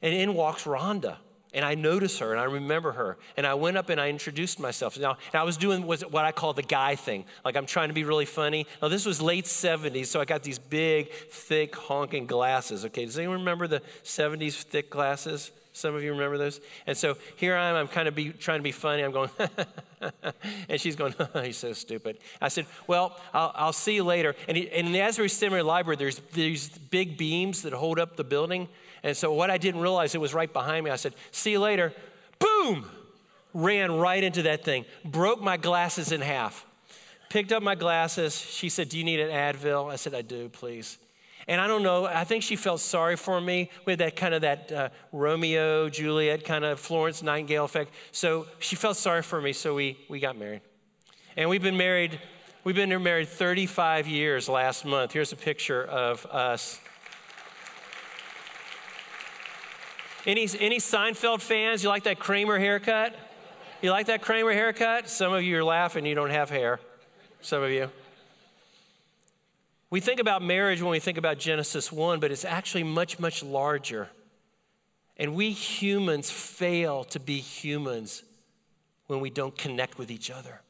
And 0.00 0.14
in 0.14 0.34
walks 0.34 0.64
Rhonda. 0.64 1.16
And 1.54 1.64
I 1.64 1.74
notice 1.74 2.18
her 2.18 2.32
and 2.32 2.40
I 2.40 2.44
remember 2.44 2.92
her. 2.92 3.16
And 3.38 3.46
I 3.46 3.54
went 3.54 3.78
up 3.78 3.88
and 3.88 3.98
I 3.98 4.10
introduced 4.10 4.60
myself. 4.60 4.98
Now, 4.98 5.16
I 5.32 5.44
was 5.44 5.56
doing 5.56 5.86
what 5.86 6.14
I 6.14 6.30
call 6.30 6.52
the 6.52 6.62
guy 6.62 6.94
thing. 6.94 7.24
Like 7.42 7.56
I'm 7.56 7.64
trying 7.64 7.88
to 7.88 7.94
be 7.94 8.04
really 8.04 8.26
funny. 8.26 8.66
Now, 8.82 8.88
this 8.88 9.06
was 9.06 9.22
late 9.22 9.46
70s, 9.46 10.06
so 10.06 10.20
I 10.20 10.26
got 10.26 10.42
these 10.42 10.58
big, 10.58 11.10
thick, 11.10 11.74
honking 11.74 12.26
glasses. 12.26 12.84
Okay, 12.84 13.06
does 13.06 13.18
anyone 13.18 13.38
remember 13.38 13.66
the 13.66 13.80
70s 14.04 14.62
thick 14.62 14.90
glasses? 14.90 15.50
Some 15.78 15.94
of 15.94 16.02
you 16.02 16.12
remember 16.12 16.38
those? 16.38 16.60
And 16.86 16.96
so 16.96 17.16
here 17.36 17.56
I 17.56 17.68
am, 17.68 17.76
I'm 17.76 17.88
kind 17.88 18.08
of 18.08 18.14
be, 18.14 18.30
trying 18.30 18.58
to 18.58 18.62
be 18.62 18.72
funny. 18.72 19.02
I'm 19.02 19.12
going, 19.12 19.30
and 20.68 20.80
she's 20.80 20.96
going, 20.96 21.14
he's 21.42 21.56
so 21.56 21.72
stupid. 21.72 22.18
I 22.40 22.48
said, 22.48 22.66
well, 22.86 23.18
I'll, 23.32 23.52
I'll 23.54 23.72
see 23.72 23.94
you 23.94 24.04
later. 24.04 24.34
And, 24.48 24.56
he, 24.56 24.68
and 24.70 24.88
in 24.88 24.92
the 24.92 25.00
Asbury 25.00 25.28
Seminary 25.28 25.62
Library, 25.62 25.96
there's 25.96 26.20
these 26.32 26.68
big 26.68 27.16
beams 27.16 27.62
that 27.62 27.72
hold 27.72 27.98
up 27.98 28.16
the 28.16 28.24
building. 28.24 28.68
And 29.02 29.16
so 29.16 29.32
what 29.32 29.50
I 29.50 29.58
didn't 29.58 29.80
realize, 29.80 30.14
it 30.14 30.20
was 30.20 30.34
right 30.34 30.52
behind 30.52 30.84
me. 30.84 30.90
I 30.90 30.96
said, 30.96 31.14
see 31.30 31.52
you 31.52 31.60
later. 31.60 31.92
Boom! 32.38 32.90
Ran 33.54 33.92
right 33.92 34.22
into 34.22 34.42
that 34.42 34.64
thing, 34.64 34.84
broke 35.04 35.40
my 35.40 35.56
glasses 35.56 36.12
in 36.12 36.20
half. 36.20 36.66
Picked 37.30 37.52
up 37.52 37.62
my 37.62 37.74
glasses. 37.74 38.38
She 38.38 38.68
said, 38.68 38.88
Do 38.88 38.98
you 38.98 39.04
need 39.04 39.20
an 39.20 39.30
Advil? 39.30 39.92
I 39.92 39.96
said, 39.96 40.14
I 40.14 40.22
do, 40.22 40.48
please. 40.48 40.98
And 41.48 41.62
I 41.62 41.66
don't 41.66 41.82
know, 41.82 42.04
I 42.04 42.24
think 42.24 42.42
she 42.42 42.56
felt 42.56 42.78
sorry 42.78 43.16
for 43.16 43.40
me 43.40 43.70
with 43.86 44.00
that 44.00 44.16
kind 44.16 44.34
of 44.34 44.42
that 44.42 44.70
uh, 44.70 44.88
Romeo, 45.12 45.88
Juliet 45.88 46.44
kind 46.44 46.62
of 46.62 46.78
Florence 46.78 47.22
Nightingale 47.22 47.64
effect. 47.64 47.90
So 48.12 48.46
she 48.58 48.76
felt 48.76 48.98
sorry 48.98 49.22
for 49.22 49.40
me, 49.40 49.54
so 49.54 49.74
we, 49.74 49.98
we 50.10 50.20
got 50.20 50.36
married. 50.36 50.60
And 51.38 51.48
we've 51.48 51.62
been 51.62 51.78
married, 51.78 52.20
we've 52.64 52.76
been 52.76 53.02
married 53.02 53.28
35 53.28 54.06
years 54.06 54.46
last 54.46 54.84
month. 54.84 55.12
Here's 55.12 55.32
a 55.32 55.36
picture 55.36 55.82
of 55.82 56.26
us. 56.26 56.78
Any, 60.26 60.46
any 60.60 60.78
Seinfeld 60.78 61.40
fans? 61.40 61.82
You 61.82 61.88
like 61.88 62.04
that 62.04 62.18
Kramer 62.18 62.58
haircut? 62.58 63.16
You 63.80 63.90
like 63.90 64.06
that 64.06 64.20
Kramer 64.20 64.52
haircut? 64.52 65.08
Some 65.08 65.32
of 65.32 65.42
you 65.42 65.56
are 65.56 65.64
laughing, 65.64 66.04
you 66.04 66.14
don't 66.14 66.28
have 66.28 66.50
hair. 66.50 66.78
Some 67.40 67.62
of 67.62 67.70
you. 67.70 67.90
We 69.90 70.00
think 70.00 70.20
about 70.20 70.42
marriage 70.42 70.82
when 70.82 70.90
we 70.90 71.00
think 71.00 71.16
about 71.16 71.38
Genesis 71.38 71.90
1, 71.90 72.20
but 72.20 72.30
it's 72.30 72.44
actually 72.44 72.84
much, 72.84 73.18
much 73.18 73.42
larger. 73.42 74.08
And 75.16 75.34
we 75.34 75.50
humans 75.50 76.30
fail 76.30 77.04
to 77.04 77.18
be 77.18 77.38
humans 77.38 78.22
when 79.06 79.20
we 79.20 79.30
don't 79.30 79.56
connect 79.56 79.98
with 79.98 80.10
each 80.10 80.30
other. 80.30 80.60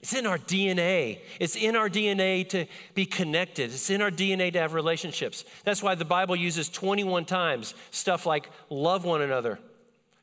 It's 0.00 0.14
in 0.14 0.26
our 0.26 0.38
DNA. 0.38 1.18
It's 1.40 1.56
in 1.56 1.76
our 1.76 1.88
DNA 1.88 2.48
to 2.50 2.66
be 2.94 3.04
connected. 3.04 3.72
It's 3.72 3.90
in 3.90 4.00
our 4.00 4.10
DNA 4.10 4.52
to 4.52 4.60
have 4.60 4.72
relationships. 4.72 5.44
That's 5.64 5.82
why 5.82 5.94
the 5.96 6.04
Bible 6.04 6.36
uses 6.36 6.68
21 6.68 7.24
times 7.24 7.74
stuff 7.90 8.24
like 8.24 8.48
love 8.70 9.04
one 9.04 9.22
another, 9.22 9.58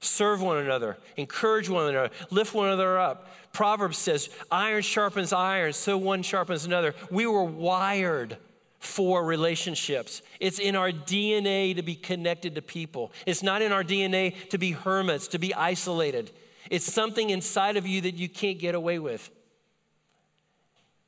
serve 0.05 0.41
one 0.41 0.57
another, 0.57 0.97
encourage 1.17 1.69
one 1.69 1.89
another, 1.89 2.11
lift 2.29 2.53
one 2.53 2.67
another 2.67 2.97
up. 2.99 3.27
Proverbs 3.51 3.97
says, 3.97 4.29
iron 4.51 4.81
sharpens 4.81 5.33
iron, 5.33 5.73
so 5.73 5.97
one 5.97 6.23
sharpens 6.23 6.65
another. 6.65 6.93
We 7.09 7.25
were 7.25 7.43
wired 7.43 8.37
for 8.79 9.23
relationships. 9.23 10.21
It's 10.39 10.59
in 10.59 10.75
our 10.75 10.91
DNA 10.91 11.75
to 11.75 11.81
be 11.81 11.95
connected 11.95 12.55
to 12.55 12.61
people. 12.61 13.11
It's 13.25 13.41
not 13.41 13.61
in 13.61 13.71
our 13.71 13.83
DNA 13.83 14.49
to 14.49 14.57
be 14.57 14.71
hermits, 14.71 15.27
to 15.29 15.39
be 15.39 15.53
isolated. 15.53 16.31
It's 16.69 16.91
something 16.91 17.29
inside 17.29 17.77
of 17.77 17.87
you 17.87 18.01
that 18.01 18.15
you 18.15 18.29
can't 18.29 18.59
get 18.59 18.75
away 18.75 18.99
with. 18.99 19.29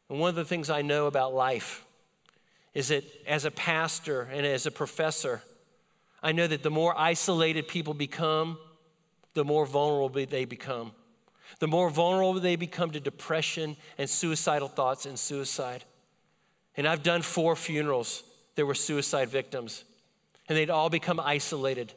And 0.09 0.19
one 0.19 0.29
of 0.29 0.35
the 0.35 0.45
things 0.45 0.69
I 0.69 0.81
know 0.81 1.07
about 1.07 1.33
life 1.33 1.85
is 2.73 2.89
that 2.89 3.03
as 3.27 3.45
a 3.45 3.51
pastor 3.51 4.29
and 4.31 4.45
as 4.45 4.65
a 4.65 4.71
professor, 4.71 5.41
I 6.21 6.31
know 6.31 6.47
that 6.47 6.63
the 6.63 6.71
more 6.71 6.97
isolated 6.97 7.67
people 7.67 7.93
become, 7.93 8.57
the 9.37 9.45
more 9.45 9.67
vulnerable 9.67 10.09
they 10.25 10.45
become. 10.45 10.91
The 11.59 11.67
more 11.67 11.91
vulnerable 11.91 12.33
they 12.39 12.55
become 12.55 12.89
to 12.91 12.99
depression 12.99 13.77
and 13.99 14.09
suicidal 14.09 14.67
thoughts 14.67 15.05
and 15.05 15.17
suicide. 15.17 15.83
And 16.75 16.87
I've 16.87 17.03
done 17.03 17.21
four 17.21 17.55
funerals 17.55 18.23
that 18.55 18.65
were 18.65 18.73
suicide 18.73 19.29
victims, 19.29 19.83
and 20.49 20.57
they'd 20.57 20.71
all 20.71 20.89
become 20.89 21.19
isolated. 21.19 21.93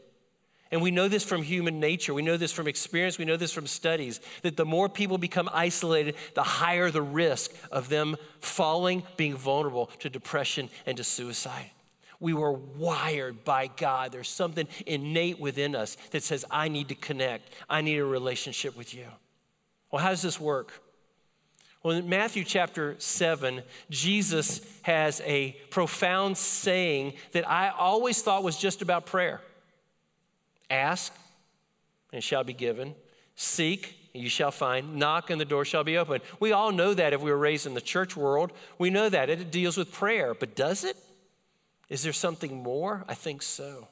And 0.70 0.82
we 0.82 0.90
know 0.90 1.09
this 1.09 1.25
from 1.25 1.42
human 1.42 1.80
nature. 1.80 2.12
We 2.12 2.20
know 2.20 2.37
this 2.37 2.52
from 2.52 2.68
experience. 2.68 3.16
We 3.16 3.25
know 3.25 3.38
this 3.38 3.52
from 3.52 3.66
studies 3.66 4.20
that 4.42 4.59
the 4.59 4.66
more 4.66 4.90
people 4.90 5.16
become 5.16 5.49
isolated, 5.50 6.16
the 6.35 6.42
higher 6.42 6.90
the 6.90 7.00
risk 7.00 7.52
of 7.73 7.88
them 7.88 8.16
falling, 8.40 9.02
being 9.16 9.35
vulnerable 9.35 9.87
to 10.00 10.11
depression 10.11 10.68
and 10.85 10.94
to 10.99 11.04
suicide. 11.04 11.70
We 12.20 12.34
were 12.34 12.52
wired 12.52 13.44
by 13.44 13.68
God. 13.68 14.12
There's 14.12 14.28
something 14.28 14.68
innate 14.86 15.40
within 15.40 15.74
us 15.74 15.96
that 16.10 16.22
says, 16.22 16.44
I 16.50 16.68
need 16.68 16.88
to 16.88 16.94
connect, 16.94 17.52
I 17.68 17.80
need 17.80 17.98
a 17.98 18.04
relationship 18.04 18.76
with 18.76 18.94
you. 18.94 19.06
Well, 19.90 20.02
how 20.02 20.10
does 20.10 20.22
this 20.22 20.38
work? 20.38 20.72
Well, 21.82 21.96
in 21.96 22.08
Matthew 22.08 22.44
chapter 22.44 22.94
7, 22.98 23.62
Jesus 23.88 24.60
has 24.82 25.22
a 25.24 25.52
profound 25.70 26.36
saying 26.36 27.14
that 27.32 27.48
I 27.48 27.70
always 27.70 28.20
thought 28.20 28.42
was 28.42 28.56
just 28.56 28.82
about 28.82 29.06
prayer 29.06 29.40
Ask, 30.68 31.12
and 32.12 32.18
it 32.18 32.22
shall 32.22 32.44
be 32.44 32.52
given. 32.52 32.94
Seek, 33.34 33.96
and 34.14 34.22
you 34.22 34.28
shall 34.28 34.52
find. 34.52 34.96
Knock, 34.96 35.30
and 35.30 35.40
the 35.40 35.44
door 35.44 35.64
shall 35.64 35.82
be 35.82 35.98
opened. 35.98 36.22
We 36.38 36.52
all 36.52 36.70
know 36.70 36.94
that 36.94 37.12
if 37.12 37.20
we 37.20 37.30
were 37.30 37.38
raised 37.38 37.66
in 37.66 37.74
the 37.74 37.80
church 37.80 38.16
world. 38.16 38.52
We 38.78 38.90
know 38.90 39.08
that. 39.08 39.30
It 39.30 39.50
deals 39.50 39.76
with 39.76 39.90
prayer. 39.90 40.34
But 40.34 40.54
does 40.54 40.84
it? 40.84 40.96
Is 41.90 42.02
there 42.02 42.12
something 42.12 42.62
more? 42.62 43.04
I 43.09 43.14
think 43.14 43.42
so. 43.42 43.88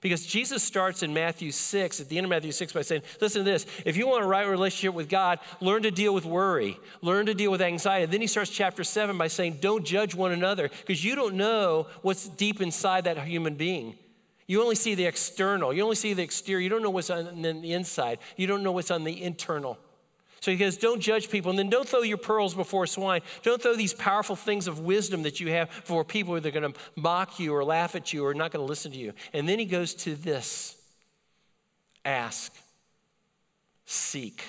Because 0.00 0.26
Jesus 0.26 0.64
starts 0.64 1.04
in 1.04 1.14
Matthew 1.14 1.52
6, 1.52 2.00
at 2.00 2.08
the 2.08 2.18
end 2.18 2.24
of 2.24 2.30
Matthew 2.30 2.50
6, 2.50 2.72
by 2.72 2.82
saying, 2.82 3.02
Listen 3.20 3.44
to 3.44 3.50
this. 3.50 3.66
If 3.84 3.96
you 3.96 4.08
want 4.08 4.24
a 4.24 4.26
right 4.26 4.48
relationship 4.48 4.94
with 4.94 5.08
God, 5.08 5.38
learn 5.60 5.82
to 5.84 5.92
deal 5.92 6.12
with 6.12 6.24
worry, 6.24 6.78
learn 7.02 7.26
to 7.26 7.34
deal 7.34 7.52
with 7.52 7.62
anxiety. 7.62 8.06
Then 8.06 8.20
he 8.20 8.26
starts 8.26 8.50
chapter 8.50 8.82
7 8.82 9.16
by 9.16 9.28
saying, 9.28 9.58
Don't 9.60 9.84
judge 9.84 10.14
one 10.14 10.32
another, 10.32 10.68
because 10.68 11.04
you 11.04 11.14
don't 11.14 11.36
know 11.36 11.86
what's 12.02 12.28
deep 12.28 12.60
inside 12.60 13.04
that 13.04 13.18
human 13.18 13.54
being. 13.54 13.96
You 14.48 14.60
only 14.60 14.74
see 14.74 14.96
the 14.96 15.06
external, 15.06 15.72
you 15.72 15.84
only 15.84 15.94
see 15.94 16.14
the 16.14 16.22
exterior. 16.22 16.60
You 16.62 16.68
don't 16.68 16.82
know 16.82 16.90
what's 16.90 17.10
on 17.10 17.42
the 17.42 17.72
inside, 17.72 18.18
you 18.36 18.48
don't 18.48 18.64
know 18.64 18.72
what's 18.72 18.90
on 18.90 19.04
the 19.04 19.22
internal. 19.22 19.78
So 20.42 20.50
he 20.50 20.56
goes, 20.56 20.76
Don't 20.76 21.00
judge 21.00 21.30
people. 21.30 21.50
And 21.50 21.58
then 21.58 21.70
don't 21.70 21.88
throw 21.88 22.02
your 22.02 22.18
pearls 22.18 22.52
before 22.52 22.84
swine. 22.88 23.20
Don't 23.44 23.62
throw 23.62 23.76
these 23.76 23.94
powerful 23.94 24.34
things 24.34 24.66
of 24.66 24.80
wisdom 24.80 25.22
that 25.22 25.38
you 25.38 25.50
have 25.50 25.70
for 25.70 26.04
people 26.04 26.34
that 26.34 26.44
are 26.44 26.50
going 26.50 26.72
to 26.72 26.78
mock 26.96 27.38
you 27.38 27.54
or 27.54 27.64
laugh 27.64 27.94
at 27.94 28.12
you 28.12 28.26
or 28.26 28.34
not 28.34 28.50
going 28.50 28.60
to 28.60 28.68
listen 28.68 28.90
to 28.90 28.98
you. 28.98 29.12
And 29.32 29.48
then 29.48 29.60
he 29.60 29.64
goes 29.64 29.94
to 29.94 30.16
this 30.16 30.76
ask, 32.04 32.52
seek, 33.86 34.42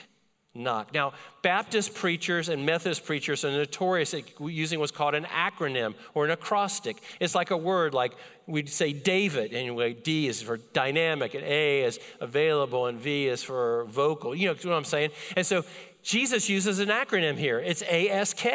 knock. 0.56 0.94
Now, 0.94 1.14
Baptist 1.42 1.96
preachers 1.96 2.50
and 2.50 2.66
Methodist 2.66 3.06
preachers 3.06 3.44
are 3.44 3.52
notorious 3.52 4.14
at 4.14 4.24
using 4.40 4.80
what's 4.80 4.92
called 4.92 5.16
an 5.16 5.26
acronym 5.26 5.96
or 6.14 6.26
an 6.26 6.32
acrostic. 6.32 7.02
It's 7.20 7.34
like 7.34 7.52
a 7.52 7.58
word 7.58 7.94
like 7.94 8.14
we'd 8.46 8.70
say 8.70 8.94
David, 8.94 9.54
anyway, 9.54 9.94
D 9.94 10.28
is 10.28 10.42
for 10.42 10.58
dynamic, 10.58 11.34
and 11.34 11.44
A 11.44 11.84
is 11.84 12.00
available, 12.20 12.88
and 12.88 13.00
V 13.00 13.28
is 13.28 13.42
for 13.42 13.86
vocal. 13.86 14.36
You 14.36 14.50
know 14.50 14.54
what 14.54 14.74
I'm 14.74 14.84
saying? 14.84 15.12
And 15.36 15.46
so 15.46 15.64
Jesus 16.04 16.50
uses 16.50 16.80
an 16.80 16.90
acronym 16.90 17.38
here. 17.38 17.60
It's 17.60 17.82
ASK. 17.82 18.46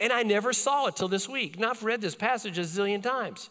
And 0.00 0.12
I 0.12 0.22
never 0.22 0.52
saw 0.52 0.86
it 0.86 0.96
till 0.96 1.08
this 1.08 1.28
week. 1.28 1.58
Now 1.58 1.70
I've 1.70 1.82
read 1.82 2.00
this 2.00 2.14
passage 2.14 2.58
a 2.58 2.62
zillion 2.62 3.02
times. 3.02 3.50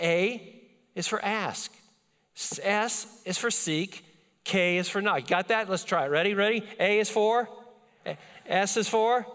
A 0.00 0.54
is 0.94 1.06
for 1.06 1.22
ask. 1.24 1.72
S 2.62 3.22
is 3.24 3.36
for 3.36 3.50
seek. 3.50 4.04
K 4.48 4.78
is 4.78 4.88
for 4.88 5.02
knock. 5.02 5.26
Got 5.26 5.48
that? 5.48 5.68
Let's 5.68 5.84
try 5.84 6.06
it. 6.06 6.08
Ready? 6.08 6.32
Ready? 6.32 6.64
A 6.80 6.98
is 6.98 7.10
for? 7.10 7.50
S 8.46 8.78
is 8.78 8.88
for? 8.88 9.26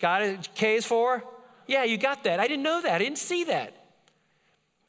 Got 0.00 0.22
it? 0.22 0.48
K 0.54 0.76
is 0.76 0.86
for? 0.86 1.22
Yeah, 1.66 1.84
you 1.84 1.98
got 1.98 2.24
that. 2.24 2.40
I 2.40 2.48
didn't 2.48 2.62
know 2.62 2.80
that. 2.80 2.92
I 2.92 2.98
didn't 2.98 3.18
see 3.18 3.44
that. 3.44 3.74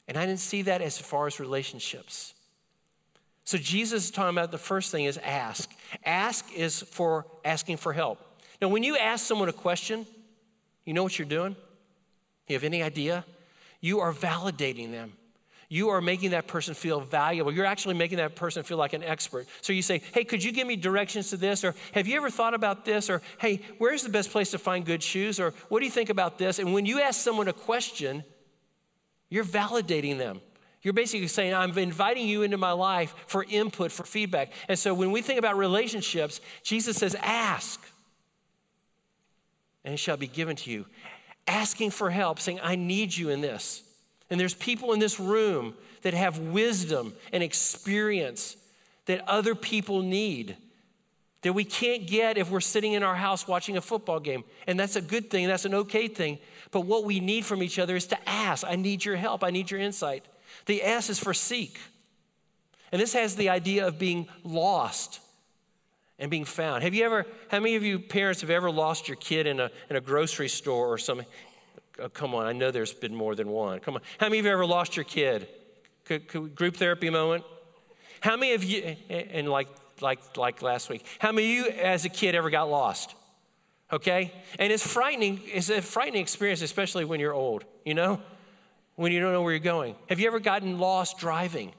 And 0.08 0.16
I 0.16 0.24
didn't 0.24 0.40
see 0.40 0.62
that 0.62 0.80
as 0.80 0.98
far 0.98 1.26
as 1.26 1.38
relationships. 1.38 2.32
So 3.44 3.58
Jesus 3.58 4.04
is 4.04 4.10
talking 4.10 4.34
about 4.34 4.52
the 4.52 4.58
first 4.58 4.90
thing 4.90 5.04
is 5.04 5.18
ask. 5.18 5.70
Ask 6.02 6.50
is 6.54 6.80
for 6.80 7.26
asking 7.44 7.76
for 7.76 7.92
help. 7.92 8.18
Now, 8.62 8.68
when 8.68 8.82
you 8.82 8.96
ask 8.96 9.26
someone 9.26 9.50
a 9.50 9.52
question, 9.52 10.06
you 10.86 10.94
know 10.94 11.02
what 11.02 11.18
you're 11.18 11.28
doing? 11.28 11.56
You 12.46 12.54
have 12.54 12.64
any 12.64 12.82
idea? 12.82 13.26
You 13.82 14.00
are 14.00 14.14
validating 14.14 14.92
them. 14.92 15.12
You 15.70 15.90
are 15.90 16.00
making 16.00 16.30
that 16.30 16.46
person 16.46 16.72
feel 16.72 17.00
valuable. 17.00 17.52
You're 17.52 17.66
actually 17.66 17.94
making 17.94 18.16
that 18.18 18.34
person 18.34 18.62
feel 18.62 18.78
like 18.78 18.94
an 18.94 19.02
expert. 19.02 19.46
So 19.60 19.74
you 19.74 19.82
say, 19.82 20.00
Hey, 20.12 20.24
could 20.24 20.42
you 20.42 20.50
give 20.50 20.66
me 20.66 20.76
directions 20.76 21.28
to 21.30 21.36
this? 21.36 21.62
Or 21.62 21.74
have 21.92 22.08
you 22.08 22.16
ever 22.16 22.30
thought 22.30 22.54
about 22.54 22.86
this? 22.86 23.10
Or 23.10 23.20
hey, 23.38 23.60
where's 23.76 24.02
the 24.02 24.08
best 24.08 24.30
place 24.30 24.50
to 24.52 24.58
find 24.58 24.86
good 24.86 25.02
shoes? 25.02 25.38
Or 25.38 25.52
what 25.68 25.80
do 25.80 25.84
you 25.84 25.90
think 25.90 26.08
about 26.08 26.38
this? 26.38 26.58
And 26.58 26.72
when 26.72 26.86
you 26.86 27.00
ask 27.00 27.20
someone 27.20 27.48
a 27.48 27.52
question, 27.52 28.24
you're 29.28 29.44
validating 29.44 30.16
them. 30.16 30.40
You're 30.80 30.94
basically 30.94 31.26
saying, 31.26 31.54
I'm 31.54 31.76
inviting 31.76 32.26
you 32.26 32.42
into 32.42 32.56
my 32.56 32.72
life 32.72 33.14
for 33.26 33.44
input, 33.44 33.92
for 33.92 34.04
feedback. 34.04 34.52
And 34.68 34.78
so 34.78 34.94
when 34.94 35.10
we 35.10 35.22
think 35.22 35.38
about 35.38 35.58
relationships, 35.58 36.40
Jesus 36.62 36.96
says, 36.96 37.14
Ask, 37.20 37.80
and 39.84 39.94
it 39.94 39.98
shall 39.98 40.16
be 40.16 40.28
given 40.28 40.56
to 40.56 40.70
you. 40.70 40.86
Asking 41.46 41.90
for 41.90 42.10
help, 42.10 42.38
saying, 42.38 42.60
I 42.62 42.76
need 42.76 43.14
you 43.14 43.28
in 43.30 43.40
this. 43.40 43.82
And 44.30 44.38
there's 44.38 44.54
people 44.54 44.92
in 44.92 44.98
this 44.98 45.18
room 45.18 45.74
that 46.02 46.14
have 46.14 46.38
wisdom 46.38 47.14
and 47.32 47.42
experience 47.42 48.56
that 49.06 49.26
other 49.28 49.54
people 49.54 50.02
need 50.02 50.56
that 51.42 51.52
we 51.52 51.64
can't 51.64 52.06
get 52.06 52.36
if 52.36 52.50
we're 52.50 52.60
sitting 52.60 52.94
in 52.94 53.02
our 53.02 53.14
house 53.14 53.46
watching 53.46 53.76
a 53.76 53.80
football 53.80 54.18
game. 54.18 54.42
And 54.66 54.78
that's 54.78 54.96
a 54.96 55.00
good 55.00 55.30
thing, 55.30 55.46
that's 55.46 55.64
an 55.64 55.74
okay 55.74 56.08
thing. 56.08 56.38
But 56.70 56.80
what 56.80 57.04
we 57.04 57.20
need 57.20 57.44
from 57.44 57.62
each 57.62 57.78
other 57.78 57.96
is 57.96 58.06
to 58.06 58.28
ask 58.28 58.66
I 58.66 58.76
need 58.76 59.04
your 59.04 59.16
help, 59.16 59.44
I 59.44 59.50
need 59.50 59.70
your 59.70 59.80
insight. 59.80 60.24
The 60.66 60.82
S 60.82 61.08
is 61.10 61.18
for 61.18 61.32
seek. 61.32 61.78
And 62.90 63.00
this 63.00 63.12
has 63.12 63.36
the 63.36 63.50
idea 63.50 63.86
of 63.86 63.98
being 63.98 64.28
lost 64.42 65.20
and 66.18 66.30
being 66.30 66.44
found. 66.44 66.82
Have 66.82 66.94
you 66.94 67.04
ever, 67.04 67.26
how 67.48 67.60
many 67.60 67.76
of 67.76 67.84
you 67.84 67.98
parents 67.98 68.40
have 68.40 68.50
ever 68.50 68.70
lost 68.70 69.06
your 69.08 69.16
kid 69.16 69.46
in 69.46 69.60
a, 69.60 69.70
in 69.88 69.96
a 69.96 70.00
grocery 70.00 70.48
store 70.48 70.88
or 70.88 70.98
something? 70.98 71.26
Oh, 72.00 72.08
come 72.08 72.34
on, 72.34 72.46
I 72.46 72.52
know 72.52 72.70
there's 72.70 72.92
been 72.92 73.14
more 73.14 73.34
than 73.34 73.48
one. 73.48 73.80
Come 73.80 73.96
on. 73.96 74.02
How 74.18 74.26
many 74.26 74.38
of 74.38 74.44
you 74.44 74.52
ever 74.52 74.66
lost 74.66 74.96
your 74.96 75.04
kid? 75.04 75.48
Could, 76.04 76.28
could 76.28 76.54
group 76.54 76.76
therapy 76.76 77.10
moment? 77.10 77.44
How 78.20 78.36
many 78.36 78.54
of 78.54 78.64
you, 78.64 78.96
and 79.10 79.48
like, 79.48 79.68
like, 80.00 80.36
like 80.36 80.62
last 80.62 80.88
week, 80.88 81.04
how 81.18 81.32
many 81.32 81.58
of 81.58 81.66
you 81.66 81.72
as 81.72 82.04
a 82.04 82.08
kid 82.08 82.34
ever 82.34 82.50
got 82.50 82.70
lost? 82.70 83.14
Okay? 83.92 84.32
And 84.58 84.72
it's 84.72 84.86
frightening, 84.86 85.40
it's 85.44 85.70
a 85.70 85.82
frightening 85.82 86.22
experience, 86.22 86.62
especially 86.62 87.04
when 87.04 87.20
you're 87.20 87.34
old, 87.34 87.64
you 87.84 87.94
know? 87.94 88.20
When 88.96 89.12
you 89.12 89.20
don't 89.20 89.32
know 89.32 89.42
where 89.42 89.52
you're 89.52 89.60
going. 89.60 89.94
Have 90.08 90.18
you 90.18 90.26
ever 90.26 90.40
gotten 90.40 90.78
lost 90.78 91.18
driving? 91.18 91.72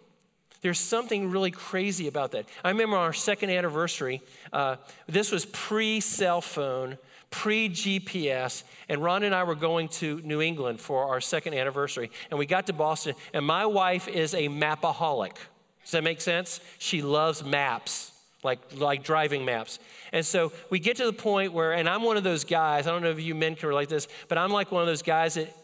There's 0.61 0.79
something 0.79 1.29
really 1.29 1.51
crazy 1.51 2.07
about 2.07 2.31
that. 2.31 2.45
I 2.63 2.69
remember 2.69 2.97
on 2.97 3.03
our 3.03 3.13
second 3.13 3.49
anniversary, 3.49 4.21
uh, 4.51 4.75
this 5.07 5.31
was 5.31 5.45
pre 5.45 5.99
cell 6.01 6.41
phone 6.41 6.97
pre 7.29 7.69
GPS, 7.69 8.63
and 8.87 9.03
Ron 9.03 9.23
and 9.23 9.35
I 9.35 9.43
were 9.43 9.55
going 9.55 9.87
to 9.89 10.21
New 10.21 10.41
England 10.41 10.79
for 10.79 11.05
our 11.09 11.21
second 11.21 11.53
anniversary. 11.53 12.11
And 12.29 12.39
we 12.39 12.45
got 12.45 12.67
to 12.67 12.73
Boston, 12.73 13.15
and 13.33 13.45
my 13.45 13.65
wife 13.65 14.07
is 14.07 14.33
a 14.33 14.47
mapaholic. 14.47 15.35
Does 15.83 15.91
that 15.91 16.03
make 16.03 16.21
sense? 16.21 16.59
She 16.77 17.01
loves 17.01 17.43
maps, 17.43 18.11
like, 18.43 18.59
like 18.75 19.03
driving 19.03 19.45
maps. 19.45 19.79
And 20.11 20.25
so 20.25 20.51
we 20.69 20.79
get 20.79 20.97
to 20.97 21.05
the 21.05 21.13
point 21.13 21.53
where, 21.53 21.73
and 21.73 21.87
I'm 21.87 22.03
one 22.03 22.17
of 22.17 22.23
those 22.23 22.43
guys, 22.43 22.87
I 22.87 22.91
don't 22.91 23.01
know 23.01 23.09
if 23.09 23.19
you 23.19 23.35
men 23.35 23.55
can 23.55 23.69
relate 23.69 23.89
this, 23.89 24.07
but 24.27 24.37
I'm 24.37 24.51
like 24.51 24.71
one 24.71 24.81
of 24.81 24.87
those 24.87 25.01
guys 25.01 25.35
that 25.35 25.55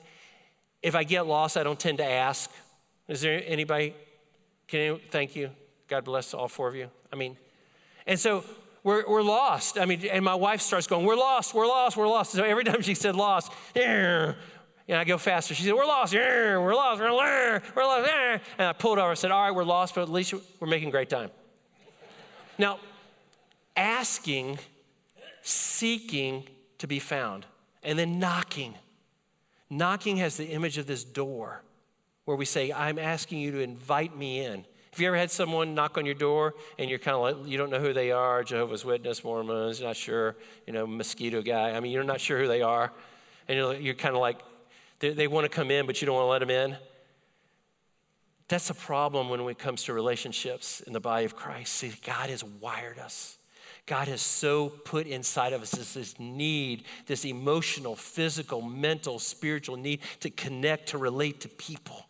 if 0.82 0.96
I 0.96 1.04
get 1.04 1.26
lost, 1.26 1.58
I 1.58 1.64
don't 1.64 1.80
tend 1.80 1.98
to 2.00 2.06
ask. 2.06 2.52
Is 3.08 3.22
there 3.22 3.42
anybody? 3.46 3.96
Can 4.68 4.80
you, 4.80 5.02
thank 5.10 5.36
you. 5.36 5.52
God 5.88 6.04
bless 6.04 6.34
all 6.34 6.48
four 6.48 6.68
of 6.68 6.76
you. 6.76 6.90
I 7.14 7.16
mean, 7.16 7.38
and 8.08 8.20
so 8.20 8.44
we're, 8.86 9.04
we're 9.08 9.24
lost. 9.24 9.80
I 9.80 9.86
mean, 9.86 10.06
and 10.12 10.24
my 10.24 10.36
wife 10.36 10.62
starts 10.62 10.86
going, 10.86 11.08
We're 11.08 11.15
lost, 11.15 11.56
we're 11.56 11.65
lost, 11.65 11.98
we're 11.98 12.08
lost. 12.08 12.34
So 12.34 12.44
every 12.44 12.63
time 12.63 12.84
she 12.84 12.94
said 12.94 13.15
lost, 13.15 13.51
and 13.75 14.36
I 14.88 15.04
go 15.04 15.18
faster. 15.18 15.56
She 15.56 15.63
said, 15.63 15.74
We're 15.74 15.88
lost, 15.88 16.13
we're 16.13 16.75
lost, 16.75 17.01
we're 17.01 17.12
lost, 17.12 17.75
we're 17.75 17.84
lost. 17.84 18.12
And 18.60 18.68
I 18.68 18.74
pulled 18.74 19.00
over. 19.00 19.10
I 19.10 19.15
said, 19.15 19.32
All 19.32 19.42
right, 19.42 19.56
we're 19.56 19.63
lost, 19.63 19.96
but 19.96 20.04
at 20.04 20.10
least 20.10 20.36
we're 20.60 20.68
making 20.68 20.92
great 20.92 21.10
time. 21.10 21.32
Now, 22.60 22.77
asking, 23.75 24.60
seeking 25.42 26.48
to 26.77 26.86
be 26.86 27.00
found, 27.00 27.48
and 27.82 27.98
then 27.98 28.20
knocking. 28.20 28.75
Knocking 29.68 30.18
has 30.18 30.38
the 30.38 30.46
image 30.46 30.77
of 30.77 30.86
this 30.86 31.04
door 31.04 31.63
where 32.25 32.38
we 32.38 32.46
say, 32.46 32.72
I'm 32.72 33.00
asking 33.00 33.39
you 33.39 33.50
to 33.51 33.62
invite 33.62 34.15
me 34.15 34.46
in. 34.46 34.63
Have 34.96 35.02
you 35.02 35.08
ever 35.08 35.18
had 35.18 35.30
someone 35.30 35.75
knock 35.75 35.98
on 35.98 36.06
your 36.06 36.16
door 36.16 36.54
and 36.80 36.90
you're 36.90 37.00
kind 37.00 37.16
of 37.16 37.22
like, 37.22 37.52
you 37.52 37.58
don't 37.58 37.70
know 37.70 37.82
who 37.82 37.92
they 37.92 38.12
are, 38.12 38.46
Jehovah's 38.46 38.86
Witness, 38.86 39.25
Mormons, 39.25 39.82
not 39.82 39.98
sure, 39.98 40.38
you 40.66 40.72
know, 40.72 40.88
mosquito 40.88 41.42
guy. 41.42 41.72
I 41.72 41.82
mean, 41.82 41.92
you're 41.92 42.06
not 42.06 42.22
sure 42.22 42.40
who 42.40 42.48
they 42.48 42.62
are. 42.62 42.94
And 43.50 43.58
you're, 43.58 43.75
you're 43.75 43.94
kind 43.94 44.16
of 44.16 44.22
like, 44.22 44.40
they, 45.00 45.10
they 45.10 45.28
want 45.28 45.44
to 45.44 45.50
come 45.50 45.70
in, 45.70 45.86
but 45.86 46.02
you 46.02 46.06
don't 46.06 46.16
want 46.16 46.28
to 46.28 46.30
let 46.30 46.40
them 46.40 46.50
in. 46.50 46.78
That's 48.48 48.70
a 48.70 48.74
problem 48.74 49.28
when 49.28 49.42
it 49.42 49.60
comes 49.60 49.84
to 49.84 49.94
relationships 49.94 50.80
in 50.80 50.94
the 50.94 51.02
body 51.02 51.25
of 51.25 51.36
Christ. 51.36 51.74
See, 51.74 51.92
God 52.06 52.30
has 52.30 52.42
wired 52.42 52.98
us. 52.98 53.38
God 53.88 54.08
has 54.08 54.22
so 54.22 54.70
put 54.70 55.08
inside 55.08 55.52
of 55.52 55.62
us 55.62 55.72
this, 55.72 55.96
this, 55.96 56.18
need, 56.22 56.86
this 57.06 57.25
emotional, 57.25 57.98
physical, 57.98 58.62
mental, 58.62 59.20
spiritual 59.20 59.75
need 59.75 60.00
to 60.22 60.30
connect, 60.30 60.88
to 60.88 60.98
relate 60.98 61.42
to 61.42 61.50
people. 61.50 62.06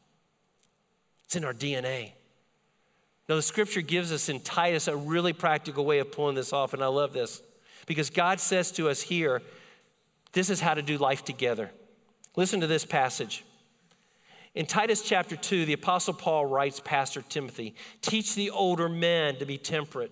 It's 1.24 1.36
in 1.36 1.44
our 1.44 1.52
DNA. 1.52 2.12
Now, 3.28 3.36
the 3.36 3.42
scripture 3.42 3.82
gives 3.82 4.12
us 4.12 4.30
in 4.30 4.40
Titus 4.40 4.88
a 4.88 4.96
really 4.96 5.34
practical 5.34 5.84
way 5.84 6.00
of 6.00 6.12
pulling 6.12 6.36
this 6.36 6.54
off, 6.54 6.74
and 6.74 6.84
I 6.84 6.88
love 6.88 7.12
this 7.12 7.42
because 7.88 8.10
God 8.10 8.40
says 8.40 8.72
to 8.74 8.90
us 8.90 9.02
here, 9.02 9.42
this 10.34 10.50
is 10.50 10.60
how 10.60 10.74
to 10.74 10.82
do 10.82 10.98
life 10.98 11.24
together. 11.24 11.72
Listen 12.36 12.62
to 12.62 12.68
this 12.68 12.86
passage. 12.86 13.44
In 14.54 14.66
Titus 14.66 15.02
chapter 15.02 15.36
2, 15.36 15.66
the 15.66 15.74
Apostle 15.74 16.14
Paul 16.14 16.46
writes, 16.46 16.82
Pastor 16.84 17.22
Timothy, 17.22 17.76
teach 18.02 18.36
the 18.36 18.52
older 18.52 18.88
men 18.88 19.38
to 19.38 19.46
be 19.46 19.58
temperate, 19.58 20.12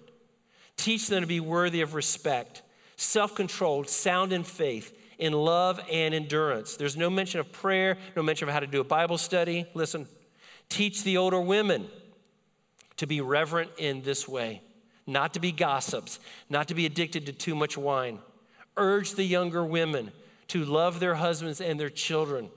teach 0.75 1.07
them 1.07 1.21
to 1.21 1.27
be 1.27 1.39
worthy 1.39 1.81
of 1.81 1.93
respect, 1.93 2.61
self 2.97 3.35
controlled, 3.35 3.89
sound 3.89 4.33
in 4.33 4.43
faith, 4.43 4.97
in 5.19 5.33
love 5.33 5.79
and 5.91 6.13
endurance. 6.13 6.75
There's 6.75 6.97
no 6.97 7.09
mention 7.09 7.39
of 7.39 7.51
prayer, 7.51 7.97
no 8.15 8.23
mention 8.23 8.47
of 8.47 8.53
how 8.53 8.59
to 8.59 8.67
do 8.67 8.81
a 8.81 8.85
Bible 8.85 9.17
study. 9.17 9.65
Listen, 9.73 10.07
teach 10.67 11.03
the 11.03 11.17
older 11.17 11.39
women 11.39 11.87
to 12.97 13.07
be 13.07 13.21
reverent 13.21 13.71
in 13.77 14.01
this 14.01 14.27
way, 14.27 14.61
not 15.05 15.33
to 15.33 15.39
be 15.39 15.51
gossips, 15.51 16.19
not 16.49 16.67
to 16.67 16.75
be 16.75 16.85
addicted 16.85 17.25
to 17.25 17.33
too 17.33 17.55
much 17.55 17.77
wine. 17.77 18.19
Urge 18.77 19.13
the 19.13 19.23
younger 19.23 19.63
women 19.63 20.11
to 20.47 20.65
love 20.65 20.99
their 20.99 21.15
husbands 21.15 21.61
and 21.61 21.79
their 21.79 21.89
children 21.89 22.49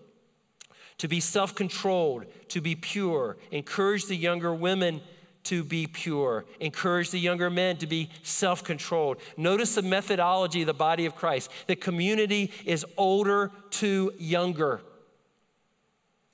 to 0.99 1.09
be 1.09 1.21
self 1.21 1.55
controlled, 1.55 2.25
to 2.49 2.61
be 2.61 2.75
pure. 2.75 3.37
Encourage 3.51 4.07
the 4.07 4.17
younger 4.17 4.55
women 4.55 5.01
to 5.45 5.63
be 5.63 5.87
pure. 5.87 6.45
Encourage 6.61 7.11
the 7.11 7.19
younger 7.21 7.51
men 7.51 7.77
to 7.79 7.87
be 7.87 8.11
self 8.23 8.65
controlled. 8.65 9.19
Notice 9.37 9.75
the 9.75 9.83
methodology 9.83 10.63
of 10.63 10.67
the 10.67 10.75
body 10.75 11.07
of 11.07 11.15
Christ. 11.15 11.51
The 11.67 11.77
community 11.77 12.53
is 12.65 12.85
older 12.97 13.53
to 13.73 14.13
younger. 14.19 14.81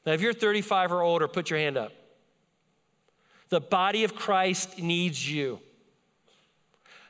Now, 0.07 0.13
if 0.13 0.21
you're 0.21 0.33
35 0.33 0.93
or 0.93 1.03
older, 1.03 1.29
put 1.29 1.51
your 1.51 1.59
hand 1.59 1.77
up. 1.77 1.93
The 3.53 3.61
body 3.61 4.03
of 4.03 4.15
Christ 4.15 4.79
needs 4.79 5.31
you. 5.31 5.61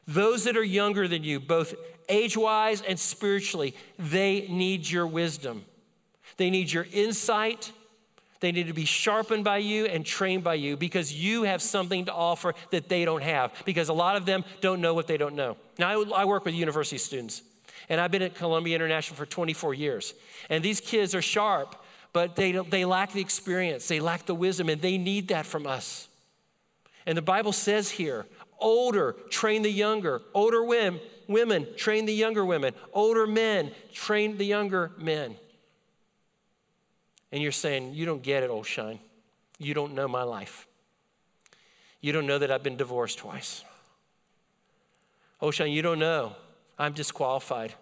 Those 0.09 0.43
that 0.43 0.57
are 0.57 0.65
younger 0.65 1.07
than 1.07 1.23
you, 1.23 1.39
both 1.39 1.73
age 2.09 2.37
wise 2.37 2.83
and 2.83 2.99
spiritually, 2.99 3.77
they 3.97 4.49
need 4.49 4.91
your 4.91 5.07
wisdom. 5.07 5.65
They 6.39 6.51
need 6.51 6.73
your 6.73 6.89
insight. 6.93 7.71
They 8.41 8.51
need 8.51 8.67
to 8.67 8.73
be 8.73 8.87
sharpened 8.87 9.45
by 9.45 9.59
you 9.59 9.87
and 9.87 10.05
trained 10.05 10.43
by 10.43 10.55
you 10.55 10.77
because 10.77 11.15
you 11.15 11.45
have 11.45 11.63
something 11.63 12.07
to 12.07 12.13
offer 12.13 12.55
that 12.73 12.89
they 12.89 13.05
don't 13.05 13.23
have. 13.23 13.53
Because 13.65 13.89
a 13.89 13.93
lot 13.93 14.17
of 14.17 14.27
them 14.27 14.45
don't 14.61 14.81
know 14.81 14.95
what 14.95 15.07
they 15.07 15.19
don't 15.19 15.37
know. 15.37 15.57
Now, 15.79 15.91
I, 15.91 16.23
I 16.23 16.25
work 16.25 16.45
with 16.45 16.55
university 16.55 16.99
students, 16.99 17.43
and 17.89 18.01
I've 18.01 18.11
been 18.11 18.23
at 18.23 18.35
Columbia 18.35 18.75
International 18.75 19.17
for 19.17 19.27
24 19.27 19.75
years. 19.75 20.13
And 20.51 20.65
these 20.65 20.81
kids 20.81 21.15
are 21.15 21.23
sharp, 21.23 21.77
but 22.13 22.35
they, 22.35 22.51
they 22.51 22.85
lack 22.85 23.13
the 23.13 23.21
experience, 23.21 23.87
they 23.87 24.01
lack 24.01 24.27
the 24.27 24.35
wisdom, 24.35 24.69
and 24.69 24.83
they 24.83 24.99
need 24.99 25.29
that 25.29 25.47
from 25.47 25.69
us. 25.69 26.09
And 27.07 27.17
the 27.17 27.23
Bible 27.23 27.53
says 27.53 27.91
here 27.91 28.27
older, 28.59 29.17
train 29.29 29.63
the 29.63 29.71
younger, 29.71 30.23
older 30.35 30.65
women, 30.65 31.01
women, 31.27 31.67
train 31.77 32.07
the 32.07 32.15
younger 32.15 32.45
women, 32.45 32.75
older 32.93 33.27
men, 33.27 33.73
train 33.93 34.39
the 34.39 34.45
younger 34.45 34.93
men 34.99 35.37
and 37.33 37.43
you're 37.43 37.51
saying, 37.51 37.95
You 37.95 38.05
don't 38.05 38.23
get 38.23 38.43
it, 38.43 38.51
Olshine. 38.51 39.01
You 39.59 39.75
don't 39.75 39.95
know 39.95 40.07
my 40.07 40.23
life. 40.23 40.69
You 42.01 42.13
don't 42.13 42.27
know 42.27 42.39
that 42.39 42.51
I've 42.51 42.63
been 42.63 42.77
divorced 42.77 43.19
twice. 43.19 43.65
Olshine, 45.41 45.73
you 45.73 45.83
don't 45.83 45.99
know. 45.99 46.37
I'm 46.79 46.93
disqualified. 46.93 47.75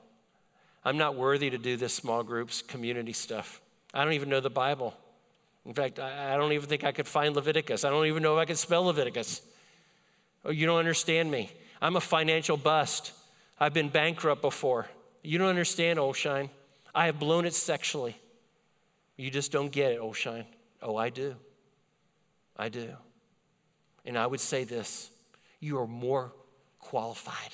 I'm 0.84 0.96
not 0.96 1.16
worthy 1.16 1.50
to 1.50 1.58
do 1.58 1.76
this 1.76 1.92
small 1.92 2.22
groups, 2.22 2.62
community 2.62 3.12
stuff. 3.12 3.60
I 3.92 4.04
don't 4.04 4.14
even 4.14 4.28
know 4.28 4.40
the 4.40 4.50
Bible. 4.50 4.94
In 5.66 5.74
fact, 5.74 5.98
I 5.98 6.36
don't 6.36 6.52
even 6.52 6.68
think 6.68 6.84
I 6.84 6.92
could 6.92 7.06
find 7.06 7.36
Leviticus. 7.36 7.84
I 7.84 7.90
don't 7.90 8.06
even 8.06 8.22
know 8.22 8.36
if 8.36 8.40
I 8.40 8.44
could 8.46 8.58
spell 8.58 8.84
Leviticus. 8.84 9.42
Oh, 10.44 10.50
you 10.50 10.66
don't 10.66 10.78
understand 10.78 11.30
me. 11.30 11.50
I'm 11.82 11.96
a 11.96 12.00
financial 12.00 12.56
bust. 12.56 13.12
I've 13.58 13.74
been 13.74 13.88
bankrupt 13.88 14.40
before. 14.40 14.86
You 15.22 15.38
don't 15.38 15.48
understand, 15.48 15.98
Olshine. 15.98 16.48
I 16.94 17.06
have 17.06 17.18
blown 17.18 17.44
it 17.44 17.54
sexually. 17.54 18.16
You 19.16 19.30
just 19.30 19.52
don't 19.52 19.70
get 19.70 19.92
it, 19.92 20.00
Olshine. 20.00 20.46
Oh, 20.82 20.96
I 20.96 21.10
do. 21.10 21.36
I 22.56 22.70
do. 22.70 22.88
And 24.04 24.16
I 24.16 24.26
would 24.26 24.40
say 24.40 24.64
this 24.64 25.10
you 25.60 25.78
are 25.78 25.86
more 25.86 26.32
qualified. 26.78 27.52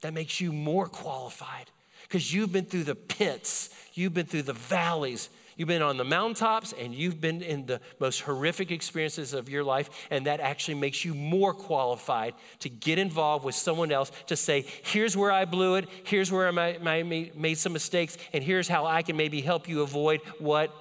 That 0.00 0.12
makes 0.12 0.40
you 0.40 0.52
more 0.52 0.86
qualified 0.86 1.70
because 2.02 2.34
you've 2.34 2.52
been 2.52 2.66
through 2.66 2.84
the 2.84 2.94
pits, 2.94 3.70
you've 3.94 4.12
been 4.12 4.26
through 4.26 4.42
the 4.42 4.52
valleys, 4.52 5.30
You've 5.56 5.68
been 5.68 5.82
on 5.82 5.96
the 5.96 6.04
mountaintops 6.04 6.72
and 6.72 6.94
you've 6.94 7.20
been 7.20 7.42
in 7.42 7.66
the 7.66 7.80
most 7.98 8.22
horrific 8.22 8.70
experiences 8.70 9.34
of 9.34 9.48
your 9.48 9.62
life, 9.64 9.88
and 10.10 10.26
that 10.26 10.40
actually 10.40 10.74
makes 10.74 11.04
you 11.04 11.14
more 11.14 11.54
qualified 11.54 12.34
to 12.60 12.68
get 12.68 12.98
involved 12.98 13.44
with 13.44 13.54
someone 13.54 13.92
else 13.92 14.10
to 14.26 14.36
say, 14.36 14.66
here's 14.82 15.16
where 15.16 15.30
I 15.30 15.44
blew 15.44 15.76
it, 15.76 15.88
here's 16.04 16.32
where 16.32 16.48
I 16.48 17.02
made 17.02 17.58
some 17.58 17.72
mistakes, 17.72 18.18
and 18.32 18.42
here's 18.42 18.68
how 18.68 18.86
I 18.86 19.02
can 19.02 19.16
maybe 19.16 19.40
help 19.40 19.68
you 19.68 19.82
avoid 19.82 20.20
what 20.38 20.74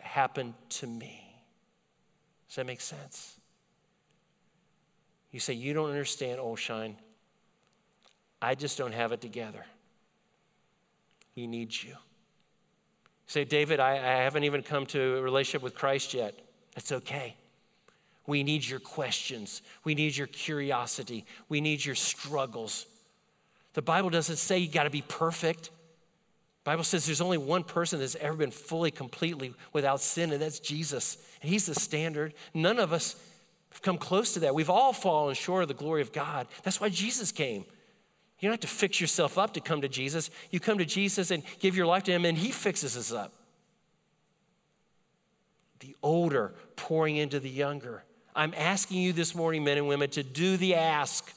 happened 0.00 0.54
to 0.68 0.86
me. 0.86 1.18
Does 2.48 2.56
that 2.56 2.66
make 2.66 2.80
sense? 2.80 3.36
You 5.30 5.40
say, 5.40 5.54
You 5.54 5.72
don't 5.72 5.88
understand, 5.88 6.38
Shine. 6.58 6.96
I 8.40 8.54
just 8.54 8.76
don't 8.76 8.92
have 8.92 9.12
it 9.12 9.20
together. 9.20 9.64
We 11.34 11.46
need 11.46 11.72
you. 11.72 11.94
Say, 13.26 13.44
David, 13.44 13.80
I, 13.80 13.92
I 13.92 14.22
haven't 14.22 14.44
even 14.44 14.62
come 14.62 14.86
to 14.86 15.16
a 15.16 15.22
relationship 15.22 15.62
with 15.62 15.74
Christ 15.74 16.14
yet. 16.14 16.38
That's 16.74 16.92
okay. 16.92 17.36
We 18.26 18.42
need 18.42 18.66
your 18.66 18.80
questions. 18.80 19.62
We 19.84 19.94
need 19.94 20.16
your 20.16 20.26
curiosity. 20.26 21.24
We 21.48 21.60
need 21.60 21.84
your 21.84 21.94
struggles. 21.94 22.86
The 23.74 23.82
Bible 23.82 24.10
doesn't 24.10 24.36
say 24.36 24.58
you 24.58 24.68
got 24.68 24.84
to 24.84 24.90
be 24.90 25.02
perfect. 25.02 25.70
The 26.64 26.70
Bible 26.70 26.84
says 26.84 27.06
there's 27.06 27.20
only 27.20 27.38
one 27.38 27.64
person 27.64 27.98
that's 27.98 28.14
ever 28.16 28.36
been 28.36 28.50
fully, 28.50 28.90
completely 28.90 29.54
without 29.72 30.00
sin, 30.00 30.30
and 30.32 30.40
that's 30.40 30.60
Jesus. 30.60 31.16
And 31.40 31.50
he's 31.50 31.66
the 31.66 31.74
standard. 31.74 32.34
None 32.54 32.78
of 32.78 32.92
us 32.92 33.16
have 33.70 33.82
come 33.82 33.98
close 33.98 34.34
to 34.34 34.40
that. 34.40 34.54
We've 34.54 34.70
all 34.70 34.92
fallen 34.92 35.34
short 35.34 35.62
of 35.62 35.68
the 35.68 35.74
glory 35.74 36.02
of 36.02 36.12
God. 36.12 36.46
That's 36.62 36.80
why 36.80 36.90
Jesus 36.90 37.32
came. 37.32 37.64
You 38.42 38.48
don't 38.48 38.54
have 38.54 38.60
to 38.60 38.66
fix 38.66 39.00
yourself 39.00 39.38
up 39.38 39.54
to 39.54 39.60
come 39.60 39.80
to 39.80 39.88
Jesus. 39.88 40.28
You 40.50 40.60
come 40.60 40.76
to 40.78 40.84
Jesus 40.84 41.30
and 41.30 41.42
give 41.60 41.74
your 41.74 41.86
life 41.86 42.02
to 42.04 42.12
Him, 42.12 42.26
and 42.26 42.36
He 42.36 42.50
fixes 42.50 42.96
us 42.96 43.12
up. 43.12 43.32
The 45.78 45.96
older 46.02 46.52
pouring 46.76 47.16
into 47.16 47.40
the 47.40 47.48
younger. 47.48 48.02
I'm 48.34 48.52
asking 48.56 49.00
you 49.00 49.12
this 49.12 49.34
morning, 49.34 49.64
men 49.64 49.78
and 49.78 49.88
women, 49.88 50.10
to 50.10 50.22
do 50.22 50.56
the 50.56 50.74
ask 50.74 51.32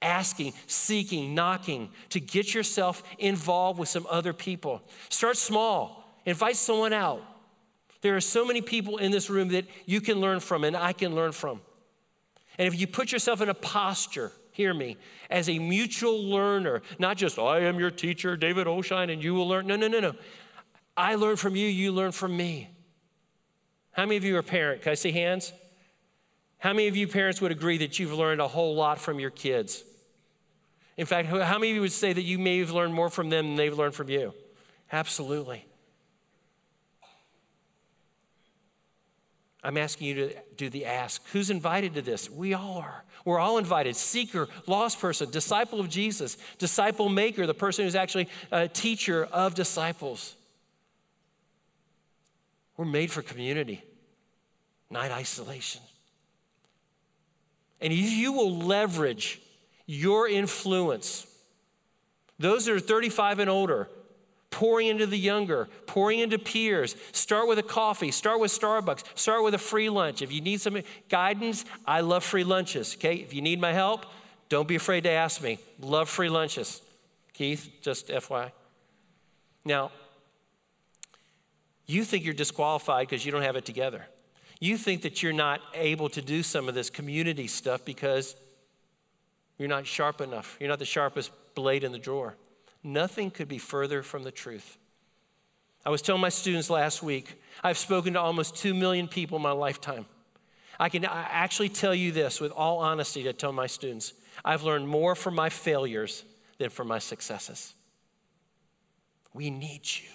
asking, 0.00 0.52
seeking, 0.66 1.34
knocking, 1.34 1.90
to 2.10 2.20
get 2.20 2.54
yourself 2.54 3.02
involved 3.18 3.78
with 3.78 3.88
some 3.88 4.06
other 4.08 4.32
people. 4.32 4.82
Start 5.08 5.36
small, 5.36 6.04
invite 6.24 6.56
someone 6.56 6.92
out. 6.92 7.22
There 8.00 8.16
are 8.16 8.20
so 8.20 8.44
many 8.44 8.60
people 8.60 8.98
in 8.98 9.10
this 9.10 9.28
room 9.28 9.48
that 9.48 9.66
you 9.86 10.00
can 10.00 10.20
learn 10.20 10.40
from 10.40 10.62
and 10.62 10.76
I 10.76 10.92
can 10.92 11.14
learn 11.14 11.32
from. 11.32 11.60
And 12.58 12.68
if 12.68 12.78
you 12.78 12.86
put 12.86 13.10
yourself 13.10 13.40
in 13.40 13.48
a 13.48 13.54
posture 13.54 14.32
hear 14.58 14.74
me, 14.74 14.96
as 15.30 15.48
a 15.48 15.60
mutual 15.60 16.20
learner, 16.20 16.82
not 16.98 17.16
just, 17.16 17.38
I 17.38 17.60
am 17.60 17.78
your 17.78 17.92
teacher, 17.92 18.36
David 18.36 18.66
Olshine, 18.66 19.08
and 19.08 19.22
you 19.22 19.32
will 19.32 19.46
learn. 19.46 19.68
No, 19.68 19.76
no, 19.76 19.86
no, 19.86 20.00
no. 20.00 20.14
I 20.96 21.14
learn 21.14 21.36
from 21.36 21.54
you, 21.54 21.68
you 21.68 21.92
learn 21.92 22.10
from 22.10 22.36
me. 22.36 22.68
How 23.92 24.02
many 24.02 24.16
of 24.16 24.24
you 24.24 24.36
are 24.36 24.42
parent? 24.42 24.82
Can 24.82 24.90
I 24.90 24.96
see 24.96 25.12
hands? 25.12 25.52
How 26.58 26.72
many 26.72 26.88
of 26.88 26.96
you 26.96 27.06
parents 27.06 27.40
would 27.40 27.52
agree 27.52 27.78
that 27.78 28.00
you've 28.00 28.12
learned 28.12 28.40
a 28.40 28.48
whole 28.48 28.74
lot 28.74 28.98
from 28.98 29.20
your 29.20 29.30
kids? 29.30 29.84
In 30.96 31.06
fact, 31.06 31.28
how 31.28 31.58
many 31.60 31.70
of 31.70 31.76
you 31.76 31.82
would 31.82 31.92
say 31.92 32.12
that 32.12 32.22
you 32.22 32.36
may 32.36 32.58
have 32.58 32.72
learned 32.72 32.94
more 32.94 33.10
from 33.10 33.30
them 33.30 33.46
than 33.46 33.54
they've 33.56 33.78
learned 33.78 33.94
from 33.94 34.08
you? 34.08 34.34
Absolutely. 34.90 35.64
I'm 39.68 39.76
asking 39.76 40.06
you 40.06 40.14
to 40.14 40.34
do 40.56 40.70
the 40.70 40.86
ask. 40.86 41.22
Who's 41.34 41.50
invited 41.50 41.92
to 41.96 42.00
this? 42.00 42.30
We 42.30 42.54
all 42.54 42.78
are. 42.78 43.04
We're 43.26 43.38
all 43.38 43.58
invited. 43.58 43.96
Seeker, 43.96 44.48
lost 44.66 44.98
person, 44.98 45.30
disciple 45.30 45.78
of 45.78 45.90
Jesus, 45.90 46.38
disciple 46.56 47.10
maker, 47.10 47.46
the 47.46 47.52
person 47.52 47.84
who's 47.84 47.94
actually 47.94 48.30
a 48.50 48.66
teacher 48.66 49.28
of 49.30 49.54
disciples. 49.54 50.34
We're 52.78 52.86
made 52.86 53.10
for 53.10 53.20
community, 53.20 53.84
not 54.88 55.10
isolation. 55.10 55.82
And 57.82 57.92
you 57.92 58.32
will 58.32 58.56
leverage 58.56 59.38
your 59.84 60.26
influence, 60.26 61.26
those 62.38 62.64
that 62.64 62.72
are 62.72 62.80
35 62.80 63.40
and 63.40 63.50
older, 63.50 63.90
pouring 64.50 64.86
into 64.86 65.06
the 65.06 65.18
younger, 65.18 65.68
pouring 65.86 66.20
into 66.20 66.38
peers. 66.38 66.96
Start 67.12 67.48
with 67.48 67.58
a 67.58 67.62
coffee, 67.62 68.10
start 68.10 68.40
with 68.40 68.50
Starbucks, 68.50 69.04
start 69.14 69.44
with 69.44 69.54
a 69.54 69.58
free 69.58 69.88
lunch. 69.90 70.22
If 70.22 70.32
you 70.32 70.40
need 70.40 70.60
some 70.60 70.80
guidance, 71.08 71.64
I 71.86 72.00
love 72.00 72.24
free 72.24 72.44
lunches, 72.44 72.94
okay? 72.94 73.16
If 73.16 73.34
you 73.34 73.42
need 73.42 73.60
my 73.60 73.72
help, 73.72 74.06
don't 74.48 74.66
be 74.66 74.76
afraid 74.76 75.04
to 75.04 75.10
ask 75.10 75.42
me. 75.42 75.58
Love 75.80 76.08
free 76.08 76.28
lunches. 76.28 76.82
Keith, 77.34 77.70
just 77.82 78.08
FYI. 78.08 78.50
Now, 79.64 79.90
you 81.86 82.04
think 82.04 82.24
you're 82.24 82.34
disqualified 82.34 83.08
because 83.08 83.24
you 83.24 83.32
don't 83.32 83.42
have 83.42 83.56
it 83.56 83.64
together. 83.64 84.06
You 84.60 84.76
think 84.76 85.02
that 85.02 85.22
you're 85.22 85.32
not 85.32 85.60
able 85.74 86.08
to 86.10 86.22
do 86.22 86.42
some 86.42 86.68
of 86.68 86.74
this 86.74 86.90
community 86.90 87.46
stuff 87.46 87.84
because 87.84 88.34
you're 89.56 89.68
not 89.68 89.86
sharp 89.86 90.20
enough. 90.20 90.56
You're 90.58 90.68
not 90.68 90.78
the 90.78 90.84
sharpest 90.84 91.30
blade 91.54 91.84
in 91.84 91.92
the 91.92 91.98
drawer. 91.98 92.36
Nothing 92.82 93.30
could 93.30 93.48
be 93.48 93.58
further 93.58 94.02
from 94.02 94.22
the 94.24 94.30
truth. 94.30 94.78
I 95.84 95.90
was 95.90 96.02
telling 96.02 96.20
my 96.20 96.28
students 96.28 96.70
last 96.70 97.02
week, 97.02 97.40
I've 97.62 97.78
spoken 97.78 98.12
to 98.14 98.20
almost 98.20 98.56
2 98.56 98.74
million 98.74 99.08
people 99.08 99.36
in 99.36 99.42
my 99.42 99.52
lifetime. 99.52 100.06
I 100.78 100.88
can 100.88 101.04
actually 101.04 101.70
tell 101.70 101.94
you 101.94 102.12
this 102.12 102.40
with 102.40 102.52
all 102.52 102.78
honesty 102.78 103.24
to 103.24 103.32
tell 103.32 103.52
my 103.52 103.66
students 103.66 104.12
I've 104.44 104.62
learned 104.62 104.86
more 104.86 105.16
from 105.16 105.34
my 105.34 105.48
failures 105.48 106.24
than 106.58 106.70
from 106.70 106.86
my 106.86 107.00
successes. 107.00 107.74
We 109.34 109.50
need 109.50 109.80
you. 109.84 110.08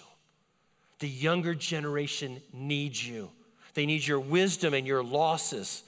The 1.00 1.08
younger 1.08 1.54
generation 1.54 2.40
needs 2.52 3.06
you. 3.06 3.30
They 3.74 3.84
need 3.84 4.06
your 4.06 4.20
wisdom 4.20 4.72
and 4.72 4.86
your 4.86 5.02
losses. 5.02 5.82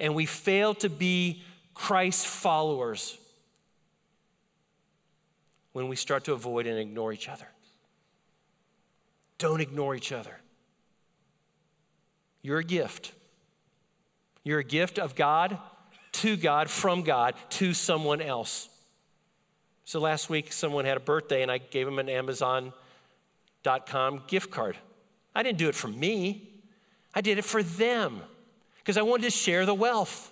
And 0.00 0.14
we 0.14 0.26
fail 0.26 0.74
to 0.76 0.88
be 0.88 1.42
Christ 1.74 2.26
followers 2.26 3.18
when 5.72 5.88
we 5.88 5.96
start 5.96 6.24
to 6.24 6.32
avoid 6.32 6.66
and 6.66 6.78
ignore 6.78 7.12
each 7.12 7.28
other. 7.28 7.48
Don't 9.38 9.60
ignore 9.60 9.94
each 9.94 10.12
other. 10.12 10.36
You're 12.42 12.58
a 12.58 12.64
gift. 12.64 13.12
You're 14.42 14.60
a 14.60 14.64
gift 14.64 14.98
of 14.98 15.14
God 15.14 15.58
to 16.12 16.36
God, 16.36 16.68
from 16.68 17.02
God 17.02 17.34
to 17.50 17.72
someone 17.72 18.20
else. 18.20 18.68
So 19.84 20.00
last 20.00 20.28
week, 20.28 20.52
someone 20.52 20.84
had 20.84 20.96
a 20.96 21.00
birthday, 21.00 21.42
and 21.42 21.50
I 21.50 21.58
gave 21.58 21.86
them 21.86 21.98
an 21.98 22.08
Amazon.com 22.08 22.72
gift 24.26 24.50
card. 24.50 24.76
I 25.34 25.42
didn't 25.42 25.58
do 25.58 25.68
it 25.68 25.74
for 25.74 25.88
me, 25.88 26.48
I 27.14 27.20
did 27.20 27.38
it 27.38 27.44
for 27.44 27.62
them 27.62 28.20
because 28.78 28.96
I 28.96 29.02
wanted 29.02 29.24
to 29.24 29.30
share 29.30 29.66
the 29.66 29.74
wealth. 29.74 30.29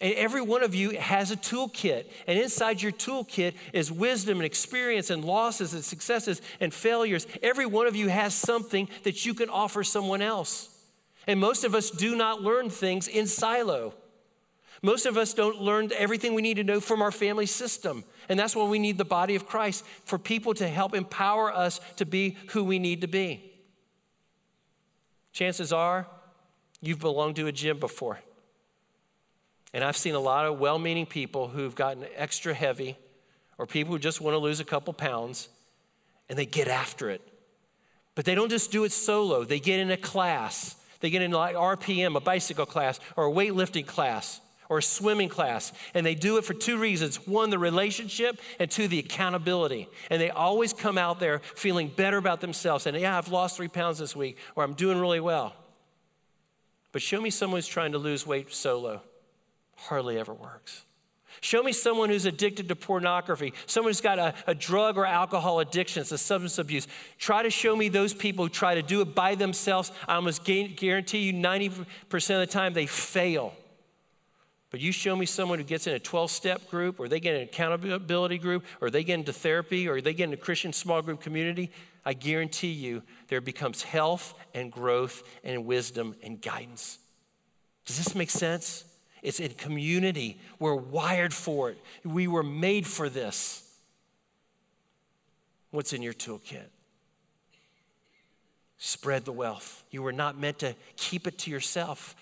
And 0.00 0.14
every 0.14 0.42
one 0.42 0.62
of 0.62 0.74
you 0.74 0.90
has 0.98 1.30
a 1.30 1.36
toolkit. 1.36 2.06
And 2.26 2.38
inside 2.38 2.82
your 2.82 2.92
toolkit 2.92 3.54
is 3.72 3.90
wisdom 3.90 4.38
and 4.38 4.44
experience 4.44 5.08
and 5.08 5.24
losses 5.24 5.72
and 5.72 5.82
successes 5.82 6.42
and 6.60 6.72
failures. 6.72 7.26
Every 7.42 7.66
one 7.66 7.86
of 7.86 7.96
you 7.96 8.08
has 8.08 8.34
something 8.34 8.88
that 9.04 9.24
you 9.24 9.32
can 9.32 9.48
offer 9.48 9.82
someone 9.82 10.20
else. 10.20 10.68
And 11.26 11.40
most 11.40 11.64
of 11.64 11.74
us 11.74 11.90
do 11.90 12.14
not 12.14 12.42
learn 12.42 12.68
things 12.68 13.08
in 13.08 13.26
silo. 13.26 13.94
Most 14.82 15.06
of 15.06 15.16
us 15.16 15.32
don't 15.32 15.60
learn 15.60 15.90
everything 15.96 16.34
we 16.34 16.42
need 16.42 16.58
to 16.58 16.64
know 16.64 16.80
from 16.80 17.00
our 17.00 17.10
family 17.10 17.46
system. 17.46 18.04
And 18.28 18.38
that's 18.38 18.54
why 18.54 18.68
we 18.68 18.78
need 18.78 18.98
the 18.98 19.04
body 19.04 19.34
of 19.34 19.46
Christ 19.46 19.84
for 20.04 20.18
people 20.18 20.52
to 20.54 20.68
help 20.68 20.94
empower 20.94 21.52
us 21.52 21.80
to 21.96 22.04
be 22.04 22.36
who 22.48 22.62
we 22.64 22.78
need 22.78 23.00
to 23.00 23.08
be. 23.08 23.52
Chances 25.32 25.72
are 25.72 26.06
you've 26.82 27.00
belonged 27.00 27.36
to 27.36 27.46
a 27.46 27.52
gym 27.52 27.78
before. 27.78 28.20
And 29.72 29.84
I've 29.84 29.96
seen 29.96 30.14
a 30.14 30.20
lot 30.20 30.46
of 30.46 30.58
well 30.58 30.78
meaning 30.78 31.06
people 31.06 31.48
who've 31.48 31.74
gotten 31.74 32.04
extra 32.14 32.54
heavy 32.54 32.96
or 33.58 33.66
people 33.66 33.92
who 33.92 33.98
just 33.98 34.20
want 34.20 34.34
to 34.34 34.38
lose 34.38 34.60
a 34.60 34.64
couple 34.64 34.92
pounds 34.92 35.48
and 36.28 36.38
they 36.38 36.46
get 36.46 36.68
after 36.68 37.10
it. 37.10 37.20
But 38.14 38.24
they 38.24 38.34
don't 38.34 38.48
just 38.48 38.72
do 38.72 38.84
it 38.84 38.92
solo, 38.92 39.44
they 39.44 39.60
get 39.60 39.80
in 39.80 39.90
a 39.90 39.96
class. 39.96 40.76
They 41.00 41.10
get 41.10 41.22
in 41.22 41.30
like 41.30 41.54
RPM, 41.56 42.16
a 42.16 42.20
bicycle 42.20 42.66
class, 42.66 42.98
or 43.16 43.26
a 43.26 43.30
weightlifting 43.30 43.86
class, 43.86 44.40
or 44.70 44.78
a 44.78 44.82
swimming 44.82 45.28
class. 45.28 45.72
And 45.92 46.06
they 46.06 46.14
do 46.14 46.38
it 46.38 46.44
for 46.44 46.54
two 46.54 46.78
reasons 46.78 47.26
one, 47.26 47.50
the 47.50 47.58
relationship, 47.58 48.40
and 48.58 48.70
two, 48.70 48.88
the 48.88 48.98
accountability. 48.98 49.88
And 50.10 50.20
they 50.20 50.30
always 50.30 50.72
come 50.72 50.96
out 50.96 51.20
there 51.20 51.40
feeling 51.54 51.88
better 51.88 52.16
about 52.16 52.40
themselves 52.40 52.86
and, 52.86 52.96
yeah, 52.96 53.18
I've 53.18 53.28
lost 53.28 53.56
three 53.56 53.68
pounds 53.68 53.98
this 53.98 54.16
week, 54.16 54.38
or 54.54 54.64
I'm 54.64 54.72
doing 54.74 54.98
really 54.98 55.20
well. 55.20 55.54
But 56.92 57.02
show 57.02 57.20
me 57.20 57.28
someone 57.28 57.58
who's 57.58 57.68
trying 57.68 57.92
to 57.92 57.98
lose 57.98 58.26
weight 58.26 58.52
solo 58.52 59.02
hardly 59.76 60.18
ever 60.18 60.34
works. 60.34 60.84
Show 61.40 61.62
me 61.62 61.72
someone 61.72 62.08
who's 62.08 62.24
addicted 62.24 62.68
to 62.68 62.76
pornography, 62.76 63.52
someone 63.66 63.90
who's 63.90 64.00
got 64.00 64.18
a, 64.18 64.34
a, 64.46 64.54
drug 64.54 64.96
or 64.96 65.04
alcohol 65.04 65.60
addiction, 65.60 66.00
it's 66.00 66.12
a 66.12 66.18
substance 66.18 66.58
abuse. 66.58 66.88
Try 67.18 67.42
to 67.42 67.50
show 67.50 67.76
me 67.76 67.88
those 67.88 68.14
people 68.14 68.46
who 68.46 68.48
try 68.48 68.74
to 68.74 68.82
do 68.82 69.02
it 69.02 69.14
by 69.14 69.34
themselves. 69.34 69.92
I 70.08 70.14
almost 70.14 70.44
guarantee 70.44 71.18
you 71.18 71.32
90% 71.34 71.84
of 72.12 72.40
the 72.40 72.46
time 72.46 72.72
they 72.72 72.86
fail. 72.86 73.54
But 74.70 74.80
you 74.80 74.92
show 74.92 75.14
me 75.14 75.26
someone 75.26 75.58
who 75.58 75.64
gets 75.64 75.86
in 75.86 75.94
a 75.94 75.98
12 75.98 76.30
step 76.30 76.70
group, 76.70 76.98
or 76.98 77.08
they 77.08 77.20
get 77.20 77.36
an 77.36 77.42
accountability 77.42 78.38
group, 78.38 78.64
or 78.80 78.90
they 78.90 79.04
get 79.04 79.14
into 79.14 79.32
therapy, 79.32 79.88
or 79.88 80.00
they 80.00 80.14
get 80.14 80.24
in 80.24 80.32
a 80.32 80.38
Christian 80.38 80.72
small 80.72 81.02
group 81.02 81.20
community, 81.20 81.70
I 82.04 82.14
guarantee 82.14 82.72
you 82.72 83.02
there 83.28 83.40
becomes 83.40 83.82
health 83.82 84.34
and 84.54 84.72
growth 84.72 85.22
and 85.44 85.66
wisdom 85.66 86.14
and 86.22 86.40
guidance. 86.40 86.98
Does 87.84 87.98
this 87.98 88.14
make 88.14 88.30
sense? 88.30 88.84
It's 89.26 89.40
in 89.40 89.54
community. 89.54 90.38
We're 90.60 90.76
wired 90.76 91.34
for 91.34 91.70
it. 91.70 91.78
We 92.04 92.28
were 92.28 92.44
made 92.44 92.86
for 92.86 93.08
this. 93.08 93.68
What's 95.72 95.92
in 95.92 96.00
your 96.00 96.12
toolkit? 96.12 96.68
Spread 98.78 99.24
the 99.24 99.32
wealth. 99.32 99.82
You 99.90 100.02
were 100.02 100.12
not 100.12 100.38
meant 100.38 100.60
to 100.60 100.76
keep 100.94 101.26
it 101.26 101.38
to 101.38 101.50
yourself. 101.50 102.14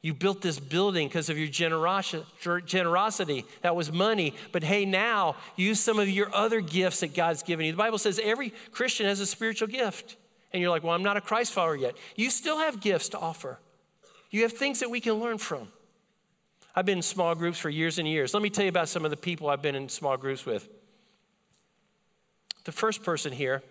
You 0.00 0.14
built 0.14 0.40
this 0.40 0.58
building 0.58 1.08
because 1.08 1.28
of 1.28 1.36
your 1.36 1.48
generosity. 1.48 3.44
That 3.60 3.76
was 3.76 3.92
money. 3.92 4.34
But 4.50 4.64
hey, 4.64 4.86
now 4.86 5.36
use 5.56 5.78
some 5.78 5.98
of 5.98 6.08
your 6.08 6.34
other 6.34 6.62
gifts 6.62 7.00
that 7.00 7.14
God's 7.14 7.42
given 7.42 7.66
you. 7.66 7.72
The 7.72 7.76
Bible 7.76 7.98
says 7.98 8.18
every 8.24 8.54
Christian 8.72 9.04
has 9.04 9.20
a 9.20 9.26
spiritual 9.26 9.68
gift. 9.68 10.16
And 10.54 10.62
you're 10.62 10.70
like, 10.70 10.84
well, 10.84 10.94
I'm 10.94 11.02
not 11.02 11.18
a 11.18 11.20
Christ 11.20 11.52
follower 11.52 11.76
yet. 11.76 11.98
You 12.16 12.30
still 12.30 12.60
have 12.60 12.80
gifts 12.80 13.10
to 13.10 13.18
offer, 13.18 13.58
you 14.30 14.40
have 14.40 14.54
things 14.54 14.80
that 14.80 14.88
we 14.88 15.00
can 15.00 15.16
learn 15.16 15.36
from. 15.36 15.68
I've 16.74 16.86
been 16.86 16.98
in 16.98 17.02
small 17.02 17.34
groups 17.34 17.58
for 17.58 17.68
years 17.68 17.98
and 17.98 18.06
years. 18.06 18.32
Let 18.32 18.42
me 18.42 18.50
tell 18.50 18.64
you 18.64 18.68
about 18.68 18.88
some 18.88 19.04
of 19.04 19.10
the 19.10 19.16
people 19.16 19.48
I've 19.48 19.62
been 19.62 19.74
in 19.74 19.88
small 19.88 20.16
groups 20.16 20.46
with. 20.46 20.68
The 22.64 22.72
first 22.72 23.02
person 23.02 23.32
here 23.32 23.62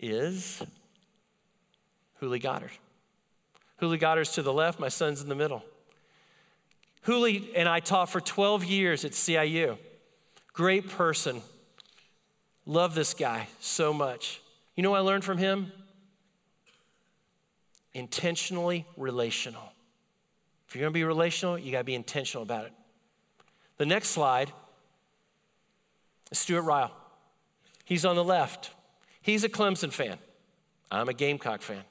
is 0.00 0.62
Huli 2.22 2.40
Goddard. 2.40 2.70
Huli 3.80 3.98
Goddard's 3.98 4.32
to 4.32 4.42
the 4.42 4.52
left, 4.52 4.78
my 4.78 4.88
son's 4.88 5.20
in 5.20 5.28
the 5.28 5.34
middle. 5.34 5.62
Huli 7.06 7.50
and 7.54 7.68
I 7.68 7.80
taught 7.80 8.08
for 8.08 8.20
12 8.20 8.64
years 8.64 9.04
at 9.04 9.12
CIU. 9.12 9.76
Great 10.52 10.88
person. 10.88 11.42
Love 12.64 12.94
this 12.94 13.12
guy 13.12 13.48
so 13.60 13.92
much. 13.92 14.40
You 14.74 14.82
know 14.82 14.90
what 14.90 14.98
I 14.98 15.00
learned 15.00 15.24
from 15.24 15.36
him? 15.36 15.70
Intentionally 17.92 18.86
relational. 18.96 19.73
If 20.74 20.78
you're 20.78 20.86
going 20.86 20.94
to 20.94 20.98
be 20.98 21.04
relational, 21.04 21.56
you 21.56 21.70
got 21.70 21.78
to 21.78 21.84
be 21.84 21.94
intentional 21.94 22.42
about 22.42 22.64
it. 22.64 22.72
The 23.76 23.86
next 23.86 24.08
slide 24.08 24.50
is 26.32 26.40
Stuart 26.40 26.62
Ryle. 26.62 26.90
He's 27.84 28.04
on 28.04 28.16
the 28.16 28.24
left. 28.24 28.72
He's 29.22 29.44
a 29.44 29.48
Clemson 29.48 29.92
fan. 29.92 30.18
I'm 30.90 31.08
a 31.08 31.14
Gamecock 31.14 31.62
fan. 31.62 31.84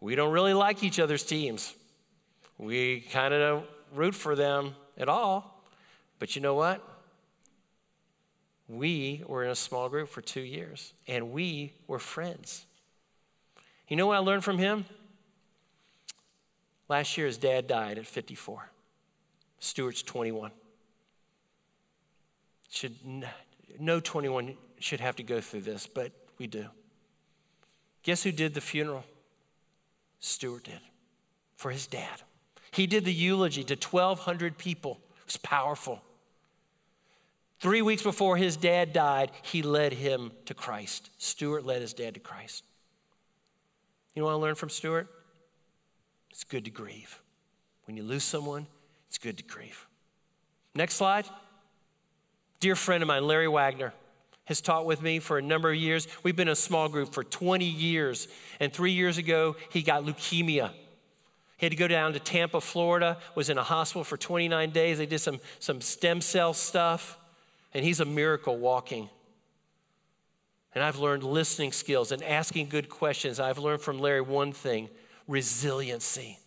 We 0.00 0.16
don't 0.16 0.32
really 0.32 0.52
like 0.52 0.82
each 0.82 0.98
other's 0.98 1.22
teams. 1.22 1.72
We 2.58 3.02
kind 3.02 3.32
of 3.32 3.40
don't 3.40 3.66
root 3.94 4.16
for 4.16 4.34
them 4.34 4.74
at 4.98 5.08
all. 5.08 5.62
But 6.18 6.34
you 6.34 6.42
know 6.42 6.56
what? 6.56 6.82
We 8.66 9.22
were 9.28 9.44
in 9.44 9.50
a 9.50 9.54
small 9.54 9.88
group 9.88 10.08
for 10.08 10.22
two 10.22 10.40
years 10.40 10.92
and 11.06 11.30
we 11.30 11.74
were 11.86 12.00
friends. 12.00 12.66
You 13.86 13.94
know 13.96 14.08
what 14.08 14.16
I 14.16 14.18
learned 14.18 14.42
from 14.42 14.58
him? 14.58 14.86
Last 16.90 17.16
year, 17.16 17.28
his 17.28 17.38
dad 17.38 17.68
died 17.68 17.98
at 17.98 18.06
54. 18.06 18.68
Stuart's 19.60 20.02
21. 20.02 20.50
Should 22.68 22.96
no 23.78 24.00
21 24.00 24.56
should 24.80 24.98
have 24.98 25.14
to 25.16 25.22
go 25.22 25.40
through 25.40 25.60
this, 25.60 25.86
but 25.86 26.10
we 26.36 26.48
do. 26.48 26.66
Guess 28.02 28.24
who 28.24 28.32
did 28.32 28.54
the 28.54 28.60
funeral? 28.60 29.04
Stuart 30.18 30.64
did 30.64 30.80
for 31.56 31.70
his 31.70 31.86
dad. 31.86 32.22
He 32.72 32.88
did 32.88 33.04
the 33.04 33.12
eulogy 33.12 33.62
to 33.64 33.76
1,200 33.76 34.58
people. 34.58 34.98
It 35.20 35.26
was 35.26 35.36
powerful. 35.36 36.02
Three 37.60 37.82
weeks 37.82 38.02
before 38.02 38.36
his 38.36 38.56
dad 38.56 38.92
died, 38.92 39.30
he 39.42 39.62
led 39.62 39.92
him 39.92 40.32
to 40.46 40.54
Christ. 40.54 41.10
Stuart 41.18 41.64
led 41.64 41.82
his 41.82 41.92
dad 41.92 42.14
to 42.14 42.20
Christ. 42.20 42.64
You 44.16 44.24
what 44.24 44.32
I 44.32 44.34
learned 44.34 44.58
from 44.58 44.70
Stuart? 44.70 45.08
It's 46.30 46.44
good 46.44 46.64
to 46.64 46.70
grieve. 46.70 47.20
When 47.84 47.96
you 47.96 48.02
lose 48.02 48.24
someone, 48.24 48.66
it's 49.08 49.18
good 49.18 49.36
to 49.38 49.44
grieve. 49.44 49.86
Next 50.74 50.94
slide. 50.94 51.26
Dear 52.60 52.76
friend 52.76 53.02
of 53.02 53.08
mine, 53.08 53.26
Larry 53.26 53.48
Wagner, 53.48 53.92
has 54.44 54.60
taught 54.60 54.84
with 54.84 55.02
me 55.02 55.18
for 55.18 55.38
a 55.38 55.42
number 55.42 55.70
of 55.70 55.76
years. 55.76 56.06
We've 56.22 56.36
been 56.36 56.48
a 56.48 56.56
small 56.56 56.88
group 56.88 57.12
for 57.12 57.24
20 57.24 57.64
years. 57.64 58.28
And 58.58 58.72
three 58.72 58.92
years 58.92 59.18
ago, 59.18 59.56
he 59.70 59.82
got 59.82 60.04
leukemia. 60.04 60.70
He 61.56 61.66
had 61.66 61.72
to 61.72 61.76
go 61.76 61.88
down 61.88 62.14
to 62.14 62.20
Tampa, 62.20 62.60
Florida, 62.60 63.18
was 63.34 63.50
in 63.50 63.58
a 63.58 63.62
hospital 63.62 64.04
for 64.04 64.16
29 64.16 64.70
days. 64.70 64.98
They 64.98 65.06
did 65.06 65.18
some, 65.18 65.40
some 65.58 65.80
stem 65.80 66.20
cell 66.20 66.54
stuff, 66.54 67.18
and 67.74 67.84
he's 67.84 68.00
a 68.00 68.04
miracle 68.04 68.56
walking. 68.56 69.08
And 70.74 70.82
I've 70.82 70.98
learned 70.98 71.22
listening 71.22 71.72
skills 71.72 72.12
and 72.12 72.22
asking 72.22 72.68
good 72.68 72.88
questions. 72.88 73.40
I've 73.40 73.58
learned 73.58 73.82
from 73.82 73.98
Larry 73.98 74.20
one 74.20 74.52
thing 74.52 74.88
resiliency. 75.26 76.38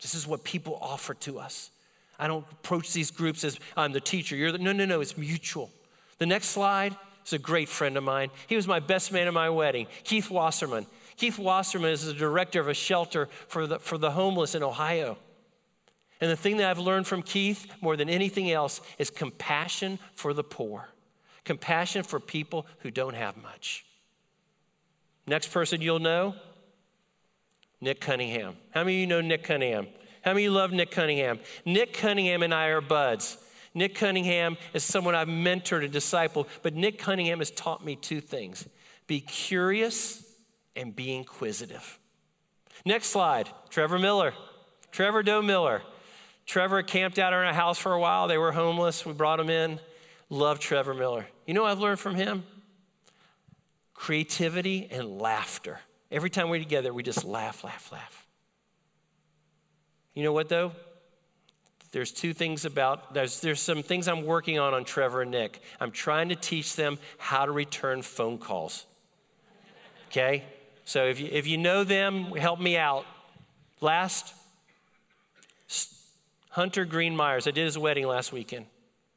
This 0.00 0.14
is 0.14 0.26
what 0.26 0.44
people 0.44 0.78
offer 0.80 1.14
to 1.14 1.38
us. 1.38 1.70
I 2.18 2.26
don't 2.26 2.46
approach 2.50 2.92
these 2.92 3.10
groups 3.10 3.44
as 3.44 3.58
I'm 3.76 3.92
the 3.92 4.00
teacher. 4.00 4.36
You're 4.36 4.52
the, 4.52 4.58
no, 4.58 4.72
no, 4.72 4.84
no, 4.84 5.00
it's 5.00 5.18
mutual. 5.18 5.70
The 6.18 6.26
next 6.26 6.48
slide 6.48 6.96
is 7.24 7.32
a 7.32 7.38
great 7.38 7.68
friend 7.68 7.96
of 7.96 8.04
mine. 8.04 8.30
He 8.46 8.56
was 8.56 8.66
my 8.66 8.80
best 8.80 9.12
man 9.12 9.26
at 9.26 9.34
my 9.34 9.50
wedding, 9.50 9.86
Keith 10.04 10.30
Wasserman. 10.30 10.86
Keith 11.16 11.38
Wasserman 11.38 11.90
is 11.90 12.04
the 12.04 12.14
director 12.14 12.60
of 12.60 12.68
a 12.68 12.74
shelter 12.74 13.28
for 13.48 13.66
the, 13.66 13.78
for 13.78 13.98
the 13.98 14.10
homeless 14.10 14.54
in 14.54 14.62
Ohio. 14.62 15.18
And 16.20 16.30
the 16.30 16.36
thing 16.36 16.56
that 16.58 16.70
I've 16.70 16.78
learned 16.78 17.06
from 17.06 17.22
Keith 17.22 17.66
more 17.80 17.96
than 17.96 18.08
anything 18.08 18.50
else 18.50 18.80
is 18.98 19.10
compassion 19.10 19.98
for 20.14 20.32
the 20.32 20.44
poor, 20.44 20.88
compassion 21.44 22.02
for 22.02 22.20
people 22.20 22.66
who 22.78 22.90
don't 22.90 23.14
have 23.14 23.36
much. 23.36 23.84
Next 25.26 25.48
person 25.48 25.82
you'll 25.82 25.98
know 25.98 26.34
Nick 27.80 28.00
Cunningham. 28.00 28.56
How 28.70 28.82
many 28.84 28.96
of 28.96 29.00
you 29.00 29.06
know 29.06 29.20
Nick 29.20 29.44
Cunningham? 29.44 29.86
How 30.22 30.32
many 30.32 30.46
of 30.46 30.52
you 30.52 30.56
love 30.56 30.72
Nick 30.72 30.90
Cunningham? 30.90 31.38
Nick 31.64 31.92
Cunningham 31.92 32.42
and 32.42 32.52
I 32.52 32.66
are 32.66 32.80
buds. 32.80 33.38
Nick 33.74 33.94
Cunningham 33.94 34.56
is 34.72 34.82
someone 34.82 35.14
I've 35.14 35.28
mentored 35.28 35.84
and 35.84 35.92
discipled, 35.92 36.48
but 36.62 36.74
Nick 36.74 36.98
Cunningham 36.98 37.38
has 37.38 37.50
taught 37.50 37.84
me 37.84 37.94
two 37.96 38.20
things 38.20 38.66
be 39.06 39.20
curious 39.20 40.24
and 40.74 40.96
be 40.96 41.14
inquisitive. 41.14 41.98
Next 42.84 43.08
slide 43.08 43.48
Trevor 43.70 43.98
Miller. 43.98 44.32
Trevor 44.90 45.22
Doe 45.22 45.42
Miller. 45.42 45.82
Trevor 46.46 46.82
camped 46.82 47.18
out 47.18 47.32
in 47.32 47.38
our 47.38 47.52
house 47.52 47.78
for 47.78 47.92
a 47.92 48.00
while. 48.00 48.28
They 48.28 48.38
were 48.38 48.52
homeless. 48.52 49.04
We 49.04 49.12
brought 49.12 49.40
him 49.40 49.50
in. 49.50 49.80
Love 50.30 50.58
Trevor 50.58 50.94
Miller. 50.94 51.26
You 51.46 51.54
know 51.54 51.64
I've 51.64 51.80
learned 51.80 51.98
from 51.98 52.14
him? 52.14 52.44
Creativity 53.94 54.88
and 54.90 55.20
laughter. 55.20 55.80
Every 56.16 56.30
time 56.30 56.48
we're 56.48 56.58
together, 56.58 56.94
we 56.94 57.02
just 57.02 57.26
laugh, 57.26 57.62
laugh, 57.62 57.92
laugh. 57.92 58.26
You 60.14 60.22
know 60.22 60.32
what, 60.32 60.48
though? 60.48 60.72
There's 61.90 62.10
two 62.10 62.32
things 62.32 62.64
about, 62.64 63.12
there's, 63.12 63.42
there's 63.42 63.60
some 63.60 63.82
things 63.82 64.08
I'm 64.08 64.24
working 64.24 64.58
on 64.58 64.72
on 64.72 64.86
Trevor 64.86 65.20
and 65.20 65.30
Nick. 65.30 65.60
I'm 65.78 65.90
trying 65.90 66.30
to 66.30 66.34
teach 66.34 66.74
them 66.74 66.98
how 67.18 67.44
to 67.44 67.52
return 67.52 68.00
phone 68.00 68.38
calls. 68.38 68.86
Okay? 70.08 70.42
So 70.86 71.04
if 71.04 71.20
you, 71.20 71.28
if 71.30 71.46
you 71.46 71.58
know 71.58 71.84
them, 71.84 72.34
help 72.34 72.60
me 72.60 72.78
out. 72.78 73.04
Last, 73.82 74.32
Hunter 76.48 76.86
Green 76.86 77.14
Myers. 77.14 77.46
I 77.46 77.50
did 77.50 77.66
his 77.66 77.76
wedding 77.76 78.06
last 78.06 78.32
weekend. 78.32 78.64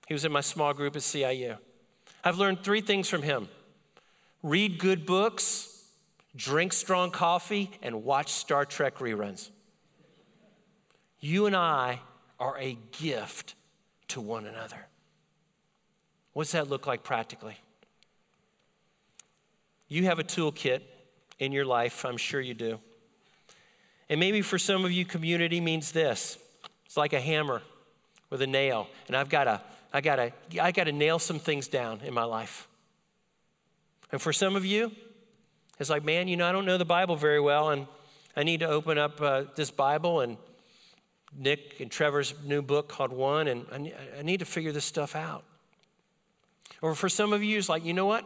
He 0.10 0.14
was 0.14 0.26
in 0.26 0.34
my 0.34 0.42
small 0.42 0.74
group 0.74 0.98
at 0.98 1.02
CIU. 1.02 1.60
I've 2.26 2.40
learned 2.40 2.62
three 2.62 2.82
things 2.82 3.08
from 3.08 3.22
him 3.22 3.48
read 4.44 4.80
good 4.80 5.06
books, 5.06 5.79
drink 6.36 6.74
strong 6.74 7.12
coffee, 7.12 7.72
and 7.82 8.04
watch 8.04 8.32
Star 8.32 8.66
Trek 8.66 8.98
reruns. 8.98 9.50
You 11.20 11.46
and 11.46 11.56
I 11.56 12.00
are 12.40 12.58
a 12.58 12.78
gift 13.00 13.56
to 14.10 14.22
one 14.22 14.46
another. 14.46 14.88
What's 16.34 16.54
that 16.54 16.70
look 16.70 16.88
like 16.88 17.04
practically? 17.04 17.58
You 19.88 20.06
have 20.06 20.20
a 20.20 20.24
toolkit 20.24 20.82
in 21.40 21.52
your 21.52 21.66
life, 21.66 22.06
I'm 22.06 22.18
sure 22.18 22.40
you 22.40 22.54
do. 22.54 22.80
And 24.10 24.20
maybe 24.20 24.42
for 24.42 24.58
some 24.58 24.86
of 24.86 24.92
you, 24.92 25.06
community 25.06 25.60
means 25.60 25.92
this 25.92 26.38
it's 26.86 26.98
like 26.98 27.14
a 27.14 27.20
hammer 27.20 27.62
with 28.30 28.42
a 28.42 28.48
nail, 28.48 28.88
and 29.08 29.16
I've 29.16 29.30
got 29.30 29.46
to, 29.46 29.62
I 29.92 30.02
got 30.02 30.16
to, 30.18 30.32
I 30.62 30.72
got 30.72 30.86
to 30.86 30.92
nail 30.92 31.20
some 31.20 31.40
things 31.40 31.68
down 31.68 32.02
in 32.04 32.14
my 32.14 32.24
life. 32.24 32.68
And 34.12 34.22
for 34.22 34.34
some 34.34 34.56
of 34.56 34.66
you, 34.66 34.92
it's 35.80 35.90
like, 35.90 36.04
man, 36.04 36.28
you 36.28 36.38
know, 36.38 36.48
I 36.48 36.52
don't 36.52 36.66
know 36.66 36.78
the 36.78 36.86
Bible 36.86 37.16
very 37.16 37.40
well, 37.40 37.70
and 37.70 37.88
I 38.36 38.44
need 38.44 38.60
to 38.60 38.68
open 38.68 38.98
up 38.98 39.22
uh, 39.22 39.44
this 39.56 39.72
Bible 39.72 40.22
and 40.22 40.38
Nick 41.38 41.80
and 41.80 41.90
Trevor's 41.90 42.34
new 42.44 42.62
book 42.62 42.90
called 42.90 43.14
One, 43.14 43.48
and 43.48 43.66
I 44.18 44.22
need 44.22 44.40
to 44.40 44.46
figure 44.46 44.72
this 44.72 44.86
stuff 44.86 45.16
out. 45.16 45.44
Or 46.82 46.96
for 46.96 47.10
some 47.10 47.34
of 47.34 47.44
you, 47.44 47.58
it's 47.58 47.70
like, 47.70 47.86
you 47.86 47.94
know 47.94 48.06
what? 48.06 48.26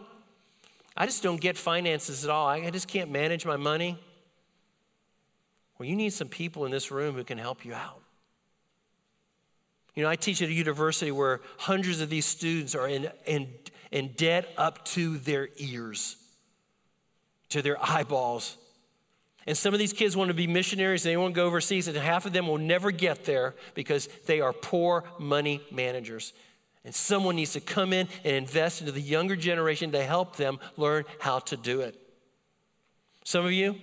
I 0.96 1.06
just 1.06 1.24
don't 1.24 1.42
get 1.42 1.58
finances 1.58 2.24
at 2.24 2.30
all. 2.30 2.48
I 2.48 2.70
just 2.70 2.88
can't 2.88 3.10
manage 3.10 3.46
my 3.46 3.58
money. 3.58 3.98
Well, 5.78 5.90
you 5.90 5.96
need 5.96 6.14
some 6.14 6.28
people 6.30 6.66
in 6.66 6.72
this 6.72 6.92
room 6.92 7.16
who 7.16 7.24
can 7.24 7.38
help 7.38 7.66
you 7.66 7.74
out. 7.74 8.02
You 9.96 10.04
know, 10.04 10.10
I 10.10 10.16
teach 10.16 10.42
at 10.42 10.50
a 10.50 10.54
university 10.54 11.12
where 11.12 11.42
hundreds 11.58 12.02
of 12.02 12.10
these 12.10 12.26
students 12.26 12.74
are 12.74 12.88
in, 12.88 13.10
in, 13.26 13.48
in 13.92 14.14
debt 14.16 14.50
up 14.58 14.86
to 14.86 15.18
their 15.18 15.50
ears, 15.58 16.18
to 17.54 17.62
their 17.62 17.78
eyeballs. 17.84 18.58
And 19.46 19.56
some 19.56 19.74
of 19.74 19.80
these 19.80 19.94
kids 19.94 20.18
want 20.18 20.30
to 20.30 20.34
be 20.34 20.48
missionaries, 20.48 21.04
they 21.04 21.16
want 21.18 21.36
to 21.36 21.36
go 21.36 21.46
overseas, 21.46 21.88
and 21.88 21.96
half 21.96 22.26
of 22.26 22.34
them 22.34 22.48
will 22.48 22.58
never 22.58 22.92
get 22.92 23.26
there 23.26 23.54
because 23.76 24.08
they 24.26 24.42
are 24.42 24.54
poor 24.54 25.04
money 25.20 25.62
managers. 25.72 26.34
And 26.84 26.96
someone 26.96 27.36
needs 27.36 27.54
to 27.54 27.62
come 27.62 27.94
in 27.94 28.08
and 28.24 28.36
invest 28.36 28.82
into 28.82 28.92
the 28.92 29.02
younger 29.02 29.36
generation 29.36 29.92
to 29.92 30.04
help 30.04 30.36
them 30.36 30.60
learn 30.78 31.06
how 31.20 31.40
to 31.40 31.58
do 31.58 31.82
it. 31.82 32.00
Some 33.24 33.46
of 33.46 33.52
you, 33.52 33.76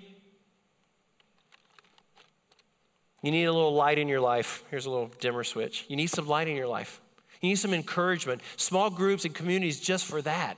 you 3.22 3.30
need 3.30 3.44
a 3.44 3.52
little 3.52 3.74
light 3.74 3.98
in 3.98 4.08
your 4.08 4.20
life. 4.20 4.64
Here's 4.70 4.86
a 4.86 4.90
little 4.90 5.12
dimmer 5.20 5.44
switch. 5.44 5.84
You 5.88 5.96
need 5.96 6.08
some 6.08 6.26
light 6.26 6.48
in 6.48 6.56
your 6.56 6.66
life. 6.66 7.00
You 7.40 7.50
need 7.50 7.56
some 7.56 7.72
encouragement. 7.72 8.42
Small 8.56 8.90
groups 8.90 9.24
and 9.24 9.34
communities 9.34 9.78
just 9.78 10.06
for 10.06 10.20
that 10.22 10.56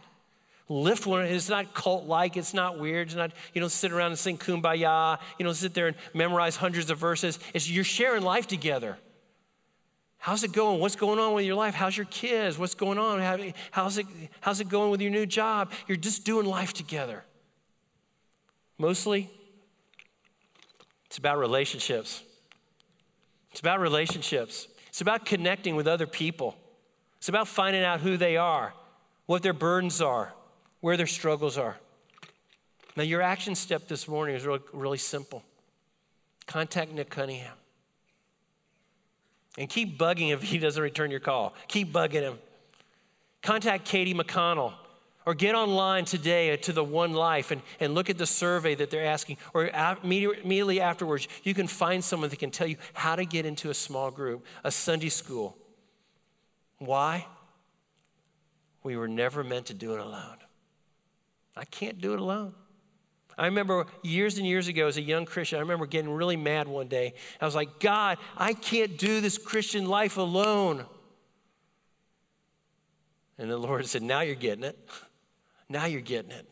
lift 0.73 1.07
one. 1.07 1.25
It's 1.25 1.49
not 1.49 1.75
cult 1.75 2.07
like. 2.07 2.37
It's 2.37 2.55
not 2.55 2.79
weird. 2.79 3.09
It's 3.09 3.17
not, 3.17 3.33
you 3.53 3.61
don't 3.61 3.71
sit 3.71 3.93
around 3.93 4.13
and 4.13 4.19
sing 4.19 4.39
kumbaya. 4.39 5.19
You 5.39 5.45
don't 5.45 5.55
sit 5.55 5.75
there 5.75 5.89
and 5.89 5.97
memorize 6.15 6.57
hundreds 6.57 6.91
of 6.91 6.99
verses. 6.99 7.39
It's 7.55 7.71
you're 7.71 7.85
sharing 7.85 8.23
life 8.23 8.47
together. 8.47 8.99
How's 10.19 10.45
it 10.45 10.53
going? 10.53 10.79
What's 10.79 10.95
going 10.95 11.19
on 11.19 11.35
with 11.35 11.45
your 11.45 11.57
life? 11.57 11.75
How's 11.75 11.97
your 11.97 12.07
kids? 12.07 12.57
What's 12.57 12.75
going 12.75 12.97
on? 12.97 13.19
How, 13.19 13.39
how's, 13.73 13.99
it, 13.99 14.07
how's 14.41 14.61
it 14.61 14.69
going 14.69 14.91
with 14.91 15.01
your 15.01 15.11
new 15.11 15.27
job? 15.27 15.73
You're 15.89 15.97
just 15.97 16.25
doing 16.25 16.47
life 16.47 16.73
together. 16.73 17.25
Mostly, 18.79 19.29
it's 21.07 21.19
about 21.19 21.39
relationships. 21.39 22.23
It's 23.51 23.61
about 23.61 23.81
relationships. 23.81 24.69
It's 24.89 25.01
about 25.01 25.27
connecting 25.27 25.75
with 25.75 25.89
other 25.89 26.07
people. 26.07 26.57
It's 27.19 27.29
about 27.29 27.49
finding 27.49 27.83
out 27.83 28.01
who 28.01 28.17
they 28.17 28.37
are, 28.37 28.75
what 29.27 29.43
their 29.43 29.53
burdens 29.53 30.01
are, 30.01 30.33
where 30.83 30.99
their 30.99 31.07
struggles 31.07 31.57
are. 31.57 31.79
Now, 32.95 33.05
your 33.05 33.23
action 33.23 33.55
step 33.55 33.89
this 33.89 34.07
morning 34.07 34.37
is 34.37 34.45
really, 34.45 34.61
really 34.75 34.99
simple 34.99 35.43
contact 36.47 36.93
Nick 36.93 37.09
Cunningham. 37.09 37.55
And 39.57 39.69
keep 39.69 39.99
bugging 39.99 40.29
him 40.29 40.39
if 40.39 40.43
he 40.43 40.59
doesn't 40.59 40.83
return 40.83 41.11
your 41.11 41.21
call. 41.21 41.55
Keep 41.69 41.93
bugging 41.93 42.23
him. 42.23 42.39
Contact 43.43 43.85
Katie 43.85 44.13
McConnell 44.13 44.75
or 45.25 45.35
get 45.35 45.55
online 45.55 46.05
today 46.05 46.57
to 46.57 46.73
the 46.73 46.83
One 46.83 47.13
Life 47.13 47.51
and, 47.51 47.63
and 47.81 47.95
look 47.95 48.11
at 48.11 48.19
the 48.19 48.27
survey 48.27 48.75
that 48.75 48.91
they're 48.91 49.07
asking. 49.07 49.37
Or 49.55 49.69
immediately 50.03 50.81
afterwards, 50.81 51.29
you 51.45 51.55
can 51.55 51.69
find 51.69 52.03
someone 52.03 52.31
that 52.31 52.39
can 52.39 52.51
tell 52.51 52.67
you 52.67 52.77
how 52.93 53.15
to 53.17 53.25
get 53.25 53.47
into 53.47 53.71
a 53.71 53.75
small 53.75 54.11
group, 54.11 54.45
a 54.65 54.71
Sunday 54.71 55.11
school. 55.11 55.57
Why? 56.79 57.27
We 58.83 58.97
were 58.97 59.09
never 59.09 59.45
meant 59.45 59.67
to 59.67 59.75
do 59.75 59.95
it 59.95 60.01
alone. 60.01 60.39
I 61.57 61.65
can't 61.65 62.01
do 62.01 62.13
it 62.15 62.21
alone. 62.21 62.55
I 63.37 63.47
remember 63.47 63.87
years 64.03 64.39
and 64.39 64.47
years 64.47 64.69
ago 64.69 64.87
as 64.87 64.97
a 64.97 65.03
young 65.03 65.25
Christian, 65.25 65.59
I 65.59 65.61
remember 65.61 65.87
getting 65.87 66.11
really 66.11 66.37
mad 66.37 66.69
one 66.69 66.89
day. 66.89 67.15
I 67.41 67.45
was 67.45 67.55
like, 67.55 67.81
God, 67.81 68.19
I 68.37 68.53
can't 68.53 68.99
do 68.99 69.21
this 69.21 69.39
Christian 69.39 69.87
life 69.87 70.17
alone. 70.17 70.85
And 73.39 73.51
the 73.51 73.57
Lord 73.57 73.87
said, 73.87 74.03
Now 74.03 74.21
you're 74.21 74.35
getting 74.35 74.65
it. 74.65 74.79
Now 75.69 75.87
you're 75.87 76.01
getting 76.01 76.31
it. 76.31 76.47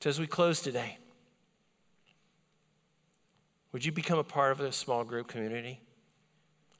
So, 0.00 0.10
as 0.10 0.18
we 0.18 0.26
close 0.26 0.60
today, 0.60 0.98
would 3.72 3.84
you 3.84 3.92
become 3.92 4.18
a 4.18 4.24
part 4.24 4.52
of 4.52 4.60
a 4.60 4.72
small 4.72 5.04
group 5.04 5.28
community? 5.28 5.80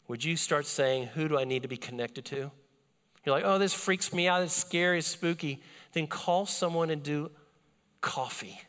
Would 0.09 0.25
you 0.25 0.37
start 0.37 0.67
saying, 0.67 1.09
Who 1.09 1.29
do 1.29 1.39
I 1.39 1.45
need 1.45 1.63
to 1.63 1.69
be 1.69 1.77
connected 1.77 2.25
to? 2.27 2.51
You're 3.25 3.35
like, 3.35 3.45
Oh, 3.45 3.59
this 3.59 3.75
freaks 3.75 4.13
me 4.13 4.29
out. 4.29 4.43
It's 4.43 4.55
scary, 4.55 4.99
it's 4.99 5.09
spooky. 5.09 5.63
Then 5.93 6.07
call 6.07 6.47
someone 6.47 6.91
and 6.91 7.03
do 7.03 7.31
coffee, 8.01 8.61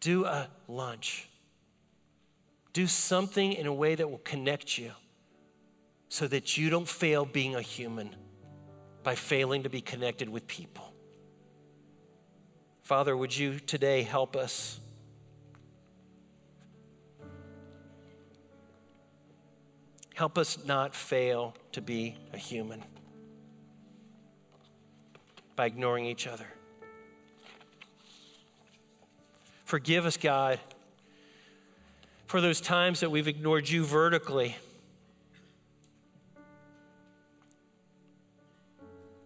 do 0.00 0.24
a 0.24 0.48
lunch, 0.66 1.28
do 2.72 2.86
something 2.86 3.52
in 3.52 3.66
a 3.66 3.72
way 3.72 3.94
that 3.94 4.10
will 4.10 4.18
connect 4.18 4.76
you 4.76 4.92
so 6.08 6.26
that 6.26 6.56
you 6.56 6.70
don't 6.70 6.88
fail 6.88 7.24
being 7.24 7.54
a 7.54 7.62
human 7.62 8.14
by 9.02 9.14
failing 9.14 9.62
to 9.62 9.70
be 9.70 9.80
connected 9.80 10.28
with 10.28 10.46
people. 10.46 10.92
Father, 12.82 13.16
would 13.16 13.36
you 13.36 13.58
today 13.58 14.02
help 14.02 14.34
us? 14.34 14.80
Help 20.14 20.36
us 20.36 20.64
not 20.64 20.94
fail 20.94 21.54
to 21.72 21.80
be 21.80 22.16
a 22.32 22.36
human 22.36 22.82
by 25.58 25.66
ignoring 25.66 26.06
each 26.06 26.28
other. 26.28 26.46
Forgive 29.64 30.06
us, 30.06 30.16
God, 30.16 30.60
for 32.26 32.40
those 32.40 32.60
times 32.60 33.00
that 33.00 33.10
we've 33.10 33.26
ignored 33.26 33.68
you 33.68 33.84
vertically 33.84 34.56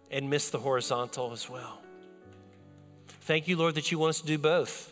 and 0.09 0.27
missed 0.27 0.51
the 0.51 0.57
horizontal 0.57 1.33
as 1.33 1.47
well. 1.47 1.79
Thank 3.21 3.47
you, 3.47 3.55
Lord, 3.55 3.75
that 3.75 3.91
you 3.91 3.99
want 3.99 4.09
us 4.09 4.21
to 4.21 4.25
do 4.25 4.39
both. 4.39 4.91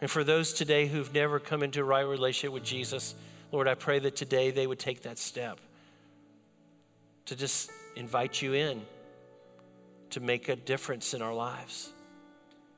And 0.00 0.08
for 0.08 0.22
those 0.22 0.52
today 0.52 0.86
who've 0.86 1.12
never 1.12 1.40
come 1.40 1.64
into 1.64 1.80
a 1.80 1.84
right 1.84 2.06
relationship 2.06 2.52
with 2.52 2.62
Jesus, 2.62 3.16
Lord, 3.50 3.66
I 3.66 3.74
pray 3.74 3.98
that 3.98 4.14
today 4.14 4.52
they 4.52 4.68
would 4.68 4.78
take 4.78 5.02
that 5.02 5.18
step 5.18 5.58
to 7.24 7.34
just 7.34 7.68
invite 7.96 8.40
you 8.40 8.52
in 8.52 8.86
to 10.10 10.20
make 10.20 10.48
a 10.48 10.56
difference 10.56 11.14
in 11.14 11.22
our 11.22 11.34
lives. 11.34 11.90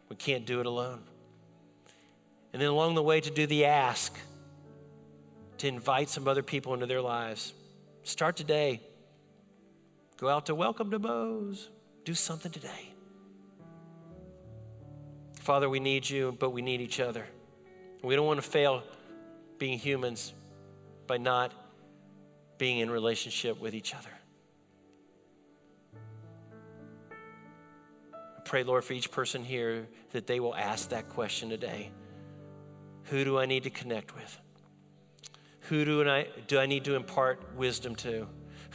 We 0.08 0.16
can't 0.16 0.46
do 0.46 0.60
it 0.60 0.66
alone. 0.66 1.02
And 2.52 2.62
then 2.62 2.68
along 2.68 2.94
the 2.94 3.02
way, 3.02 3.20
to 3.20 3.30
do 3.30 3.46
the 3.46 3.66
ask, 3.66 4.16
to 5.58 5.68
invite 5.68 6.08
some 6.08 6.26
other 6.26 6.42
people 6.42 6.74
into 6.74 6.86
their 6.86 7.02
lives. 7.02 7.52
Start 8.04 8.36
today. 8.36 8.80
Go 10.16 10.28
out 10.28 10.46
to 10.46 10.54
Welcome 10.54 10.90
to 10.90 10.98
Bose. 10.98 11.68
Do 12.04 12.14
something 12.14 12.50
today. 12.50 12.94
Father, 15.40 15.68
we 15.68 15.80
need 15.80 16.08
you, 16.08 16.36
but 16.38 16.50
we 16.50 16.62
need 16.62 16.80
each 16.80 17.00
other. 17.00 17.26
We 18.02 18.16
don't 18.16 18.26
want 18.26 18.42
to 18.42 18.48
fail 18.48 18.82
being 19.58 19.78
humans 19.78 20.32
by 21.06 21.18
not 21.18 21.52
being 22.58 22.78
in 22.78 22.90
relationship 22.90 23.60
with 23.60 23.74
each 23.74 23.94
other. 23.94 24.10
Pray, 28.48 28.64
Lord, 28.64 28.82
for 28.82 28.94
each 28.94 29.11
person 29.11 29.44
here 29.44 29.87
that 30.12 30.26
they 30.26 30.40
will 30.40 30.54
ask 30.54 30.88
that 30.88 31.11
question 31.11 31.50
today 31.50 31.90
Who 33.04 33.22
do 33.22 33.38
I 33.38 33.46
need 33.46 33.64
to 33.64 33.70
connect 33.70 34.14
with? 34.16 34.40
Who 35.68 35.84
do 35.84 36.08
I, 36.08 36.28
do 36.46 36.58
I 36.58 36.64
need 36.64 36.84
to 36.84 36.94
impart 36.94 37.54
wisdom 37.54 37.94
to? 37.96 38.26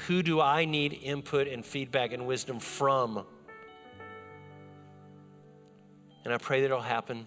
Who 0.07 0.21
do 0.21 0.39
I 0.39 0.65
need 0.65 0.93
input 1.01 1.47
and 1.47 1.65
feedback 1.65 2.13
and 2.13 2.27
wisdom 2.27 2.59
from? 2.59 3.25
And 6.23 6.33
I 6.33 6.38
pray 6.38 6.62
that 6.62 6.65
it'll 6.65 6.79
happen 6.79 7.25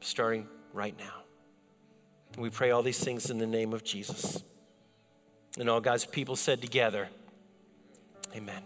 starting 0.00 0.46
right 0.72 0.96
now. 0.96 1.24
We 2.38 2.50
pray 2.50 2.70
all 2.70 2.82
these 2.82 3.02
things 3.02 3.28
in 3.28 3.38
the 3.38 3.46
name 3.46 3.72
of 3.72 3.82
Jesus. 3.82 4.42
And 5.58 5.68
all 5.68 5.80
God's 5.80 6.04
people 6.04 6.36
said 6.36 6.60
together, 6.60 7.08
Amen. 8.36 8.62